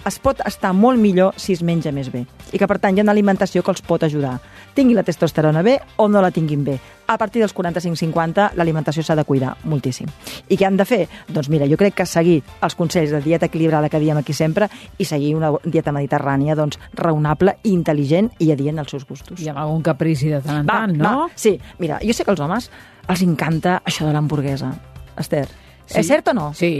es 0.08 0.18
pot 0.18 0.42
estar 0.46 0.72
molt 0.74 0.98
millor 0.98 1.38
si 1.38 1.54
es 1.54 1.62
menja 1.62 1.94
més 1.94 2.10
bé. 2.10 2.24
I 2.50 2.58
que, 2.58 2.66
per 2.66 2.80
tant, 2.82 2.96
hi 2.96 3.02
ha 3.02 3.06
una 3.06 3.14
alimentació 3.14 3.62
que 3.62 3.70
els 3.70 3.84
pot 3.86 4.02
ajudar. 4.02 4.40
Tingui 4.74 4.98
la 4.98 5.06
testosterona 5.06 5.62
bé 5.62 5.78
o 6.02 6.08
no 6.10 6.22
la 6.24 6.34
tinguin 6.34 6.66
bé. 6.66 6.80
A 7.06 7.18
partir 7.18 7.42
dels 7.42 7.54
45-50 7.54 8.52
l'alimentació 8.56 9.02
s'ha 9.04 9.16
de 9.18 9.24
cuidar 9.28 9.56
moltíssim. 9.68 10.08
I 10.48 10.56
què 10.56 10.66
han 10.66 10.78
de 10.78 10.86
fer? 10.88 11.02
Doncs 11.28 11.50
mira, 11.52 11.66
jo 11.70 11.78
crec 11.80 11.96
que 11.98 12.06
seguir 12.06 12.38
els 12.62 12.76
consells 12.78 13.12
de 13.12 13.20
dieta 13.24 13.48
equilibrada 13.50 13.90
que 13.92 14.00
diem 14.00 14.20
aquí 14.20 14.32
sempre 14.36 14.68
i 14.98 15.06
seguir 15.08 15.34
una 15.36 15.52
dieta 15.64 15.92
mediterrània 15.92 16.56
doncs, 16.58 16.78
raonable, 16.98 17.58
intel·ligent 17.68 18.32
i 18.38 18.52
adient 18.54 18.80
als 18.82 18.94
seus 18.94 19.06
gustos. 19.08 19.40
I 19.42 19.50
amb 19.52 19.62
algun 19.64 19.82
caprici 19.82 20.30
de 20.32 20.40
tant 20.44 20.62
en 20.62 20.70
va, 20.70 20.80
tant, 20.84 20.96
no? 20.96 21.16
Va. 21.24 21.28
Sí, 21.34 21.58
mira, 21.82 22.00
jo 22.02 22.14
sé 22.16 22.24
que 22.24 22.32
als 22.34 22.40
homes 22.40 22.70
els 23.08 23.26
encanta 23.26 23.80
això 23.84 24.06
de 24.06 24.14
l'hamburguesa. 24.14 24.72
Esther, 25.18 25.46
Sí. 25.86 25.98
És 26.00 26.08
cert 26.08 26.28
o 26.30 26.34
no? 26.36 26.46
Sí, 26.56 26.70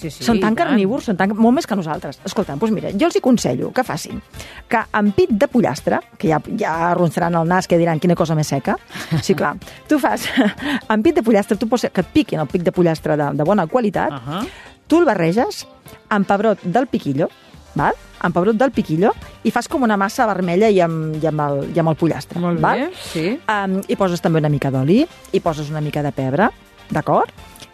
sí, 0.00 0.10
sí. 0.10 0.24
Són 0.24 0.40
tan 0.42 0.56
carnívors, 0.58 1.08
són 1.10 1.18
tan, 1.18 1.34
molt 1.36 1.54
més 1.58 1.68
que 1.68 1.76
nosaltres. 1.78 2.18
Escolta, 2.26 2.56
doncs 2.58 2.74
mira, 2.74 2.90
jo 2.96 3.06
els 3.06 3.18
hi 3.18 3.22
aconsello 3.22 3.70
que 3.74 3.84
facin 3.86 4.22
que 4.68 4.80
amb 4.98 5.14
pit 5.14 5.30
de 5.30 5.48
pollastre, 5.52 6.00
que 6.18 6.30
ja, 6.32 6.40
ja 6.58 6.94
ronzaran 6.98 7.36
el 7.38 7.48
nas, 7.48 7.68
que 7.68 7.78
diran 7.78 8.00
quina 8.02 8.16
cosa 8.18 8.36
més 8.38 8.50
seca, 8.50 8.76
sí, 9.22 9.36
clar, 9.38 9.54
tu 9.90 10.00
fas 10.02 10.26
amb 10.92 11.04
pit 11.04 11.20
de 11.20 11.24
pollastre, 11.26 11.58
tu 11.60 11.68
pots 11.70 11.88
que 11.92 12.04
et 12.04 12.12
piquin 12.14 12.42
el 12.42 12.50
pic 12.50 12.64
de 12.66 12.74
pollastre 12.74 13.16
de, 13.20 13.30
de 13.38 13.46
bona 13.46 13.66
qualitat, 13.66 14.12
uh 14.12 14.18
-huh. 14.18 14.48
tu 14.86 14.98
el 14.98 15.04
barreges 15.04 15.66
amb 16.08 16.26
pebrot 16.26 16.58
del 16.62 16.86
piquillo, 16.86 17.28
val? 17.74 17.94
amb 18.20 18.34
pebrot 18.34 18.56
del 18.58 18.72
piquillo 18.74 19.12
i 19.46 19.52
fas 19.54 19.68
com 19.68 19.82
una 19.82 19.96
massa 19.96 20.26
vermella 20.26 20.68
i 20.68 20.80
amb, 20.80 21.22
i 21.22 21.26
amb, 21.26 21.40
el, 21.40 21.60
i 21.74 21.78
amb 21.78 21.88
el 21.88 21.96
pollastre. 21.96 22.40
Molt 22.40 22.60
val? 22.60 22.88
bé, 22.88 22.90
sí. 23.12 23.38
Um, 23.46 23.80
I 23.86 23.96
poses 23.96 24.20
també 24.20 24.42
una 24.42 24.48
mica 24.48 24.70
d'oli, 24.70 25.06
i 25.32 25.40
poses 25.40 25.70
una 25.70 25.80
mica 25.80 26.02
de 26.02 26.12
pebre, 26.12 26.50
d'acord? 26.90 27.30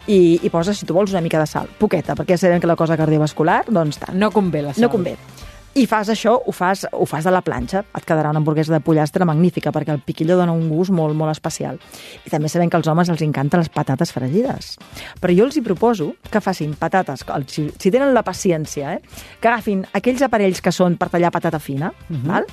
I, 0.07 0.39
i 0.43 0.49
poses, 0.53 0.77
si 0.77 0.85
tu 0.85 0.93
vols, 0.93 1.11
una 1.11 1.23
mica 1.25 1.39
de 1.41 1.47
sal, 1.49 1.69
poqueta, 1.79 2.15
perquè 2.15 2.35
ja 2.35 2.45
sabem 2.45 2.61
que 2.61 2.69
la 2.69 2.77
cosa 2.79 2.97
cardiovascular, 2.99 3.63
doncs 3.69 4.01
tant. 4.01 4.17
No 4.19 4.31
convé 4.31 4.61
la 4.65 4.73
sal. 4.73 4.85
No 4.85 4.93
convé. 4.93 5.17
I 5.75 5.83
fas 5.91 6.07
això, 6.07 6.31
ho 6.39 6.53
fas, 6.55 6.85
ho 6.87 7.03
fas 7.03 7.25
de 7.27 7.31
la 7.35 7.41
planxa. 7.43 7.81
Et 7.99 8.05
quedarà 8.07 8.29
una 8.31 8.39
hamburguesa 8.39 8.71
de 8.71 8.79
pollastre 8.79 9.25
magnífica, 9.27 9.73
perquè 9.75 9.91
el 9.91 9.99
piquillo 10.07 10.37
dona 10.39 10.53
un 10.55 10.69
gust 10.71 10.93
molt, 10.95 11.11
molt 11.19 11.33
especial. 11.33 11.81
I 12.23 12.31
també 12.31 12.47
sabem 12.47 12.71
que 12.71 12.79
als 12.79 12.87
homes 12.87 13.11
els 13.11 13.23
encanten 13.25 13.59
les 13.59 13.67
patates 13.67 14.13
fregides. 14.15 14.77
Però 15.19 15.35
jo 15.35 15.49
els 15.49 15.57
hi 15.59 15.65
proposo 15.65 16.13
que 16.31 16.39
facin 16.39 16.77
patates, 16.79 17.25
si, 17.51 17.65
si 17.75 17.91
tenen 17.91 18.15
la 18.15 18.23
paciència, 18.23 18.93
eh, 18.95 19.19
que 19.41 19.51
agafin 19.51 19.83
aquells 19.91 20.23
aparells 20.23 20.63
que 20.63 20.71
són 20.71 20.95
per 20.95 21.09
tallar 21.11 21.33
patata 21.35 21.59
fina, 21.59 21.91
uh 21.91 22.15
-huh. 22.15 22.23
val? 22.23 22.47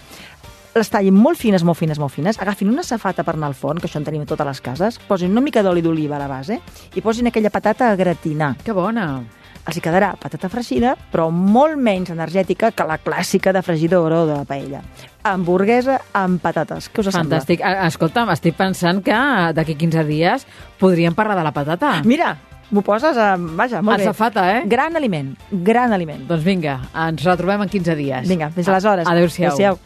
Les 0.74 0.88
tallin 0.88 1.14
molt 1.14 1.38
fines, 1.38 1.64
molt 1.64 1.78
fines, 1.78 1.98
molt 2.00 2.12
fines, 2.14 2.38
agafin 2.40 2.70
una 2.72 2.82
safata 2.86 3.24
per 3.24 3.34
anar 3.36 3.50
al 3.50 3.58
forn, 3.58 3.80
que 3.80 3.90
això 3.90 4.00
en 4.00 4.06
tenim 4.08 4.22
a 4.24 4.28
totes 4.30 4.46
les 4.48 4.60
cases, 4.64 4.98
posin 5.08 5.30
una 5.30 5.44
mica 5.44 5.62
d'oli 5.62 5.82
d'oliva 5.84 6.16
a 6.16 6.22
la 6.22 6.30
base 6.30 6.60
i 6.94 7.04
posin 7.04 7.28
aquella 7.28 7.50
patata 7.50 7.90
a 7.90 7.96
gratinar. 7.96 8.56
Que 8.64 8.72
bona! 8.72 9.22
els 9.62 9.76
hi 9.78 9.82
quedarà 9.84 10.12
patata 10.18 10.48
fregida, 10.50 10.96
però 11.12 11.28
molt 11.30 11.78
menys 11.78 12.10
energètica 12.10 12.72
que 12.74 12.86
la 12.88 12.96
clàssica 12.98 13.52
de 13.54 13.62
fregidora 13.62 14.22
o 14.22 14.26
de 14.26 14.34
la 14.40 14.46
paella. 14.48 14.80
Hamburguesa 15.22 16.00
amb 16.18 16.42
patates. 16.42 16.88
Què 16.90 17.04
us 17.04 17.12
Fantàstic. 17.14 17.62
sembla? 17.62 17.86
Escolta'm, 17.86 18.32
estic 18.34 18.56
pensant 18.58 19.02
que 19.06 19.18
d'aquí 19.54 19.76
15 19.78 20.02
dies 20.08 20.48
podríem 20.80 21.14
parlar 21.14 21.38
de 21.38 21.44
la 21.46 21.54
patata. 21.54 21.92
Mira, 22.04 22.34
m'ho 22.72 22.82
poses 22.82 23.16
a... 23.16 23.36
Vaja, 23.38 23.84
molt 23.86 24.00
a 24.00 24.02
bé. 24.02 24.10
safata, 24.10 24.48
eh? 24.56 24.62
Gran 24.66 24.98
aliment, 24.98 25.36
gran 25.52 25.94
aliment. 25.94 26.26
Doncs 26.26 26.42
vinga, 26.42 26.80
ens 27.06 27.22
retrobem 27.22 27.62
en 27.62 27.70
15 27.70 27.96
dies. 28.02 28.28
Vinga, 28.28 28.50
fins 28.50 28.66
aleshores. 28.72 29.06
Adéu-siau. 29.06 29.52
Adéu-siau. 29.52 29.78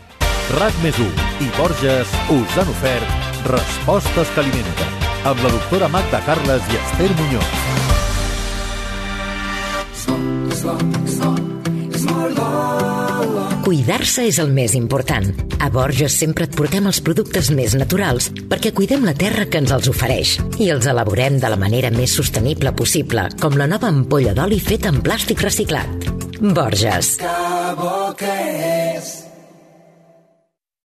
RAC 0.54 0.76
més 0.78 0.98
i 1.42 1.48
Borges 1.56 2.10
us 2.30 2.52
han 2.60 2.68
ofert 2.70 3.24
Respostes 3.50 4.28
que 4.30 4.44
alimenten 4.44 4.92
amb 5.26 5.42
la 5.42 5.50
doctora 5.50 5.88
Magda 5.90 6.20
Carles 6.22 6.68
i 6.70 6.78
Esther 6.78 7.08
Muñoz. 7.18 7.56
Cuidar-se 13.66 14.28
és 14.30 14.38
el 14.38 14.54
més 14.54 14.78
important. 14.78 15.26
A 15.58 15.72
Borges 15.74 16.14
sempre 16.14 16.46
et 16.46 16.54
portem 16.54 16.86
els 16.86 17.02
productes 17.02 17.50
més 17.50 17.74
naturals 17.74 18.30
perquè 18.46 18.70
cuidem 18.70 19.02
la 19.02 19.18
terra 19.18 19.50
que 19.50 19.58
ens 19.58 19.74
els 19.74 19.90
ofereix 19.90 20.38
i 20.62 20.70
els 20.70 20.86
elaborem 20.86 21.42
de 21.42 21.50
la 21.50 21.58
manera 21.58 21.90
més 21.90 22.14
sostenible 22.14 22.70
possible, 22.78 23.26
com 23.42 23.58
la 23.58 23.66
nova 23.66 23.90
ampolla 23.90 24.38
d'oli 24.38 24.62
feta 24.62 24.94
en 24.94 25.02
plàstic 25.02 25.42
reciclat. 25.42 26.10
Borges. 26.38 27.16
Que 27.18 27.38
bo 27.82 28.12
que 28.14 28.34
és 28.94 29.25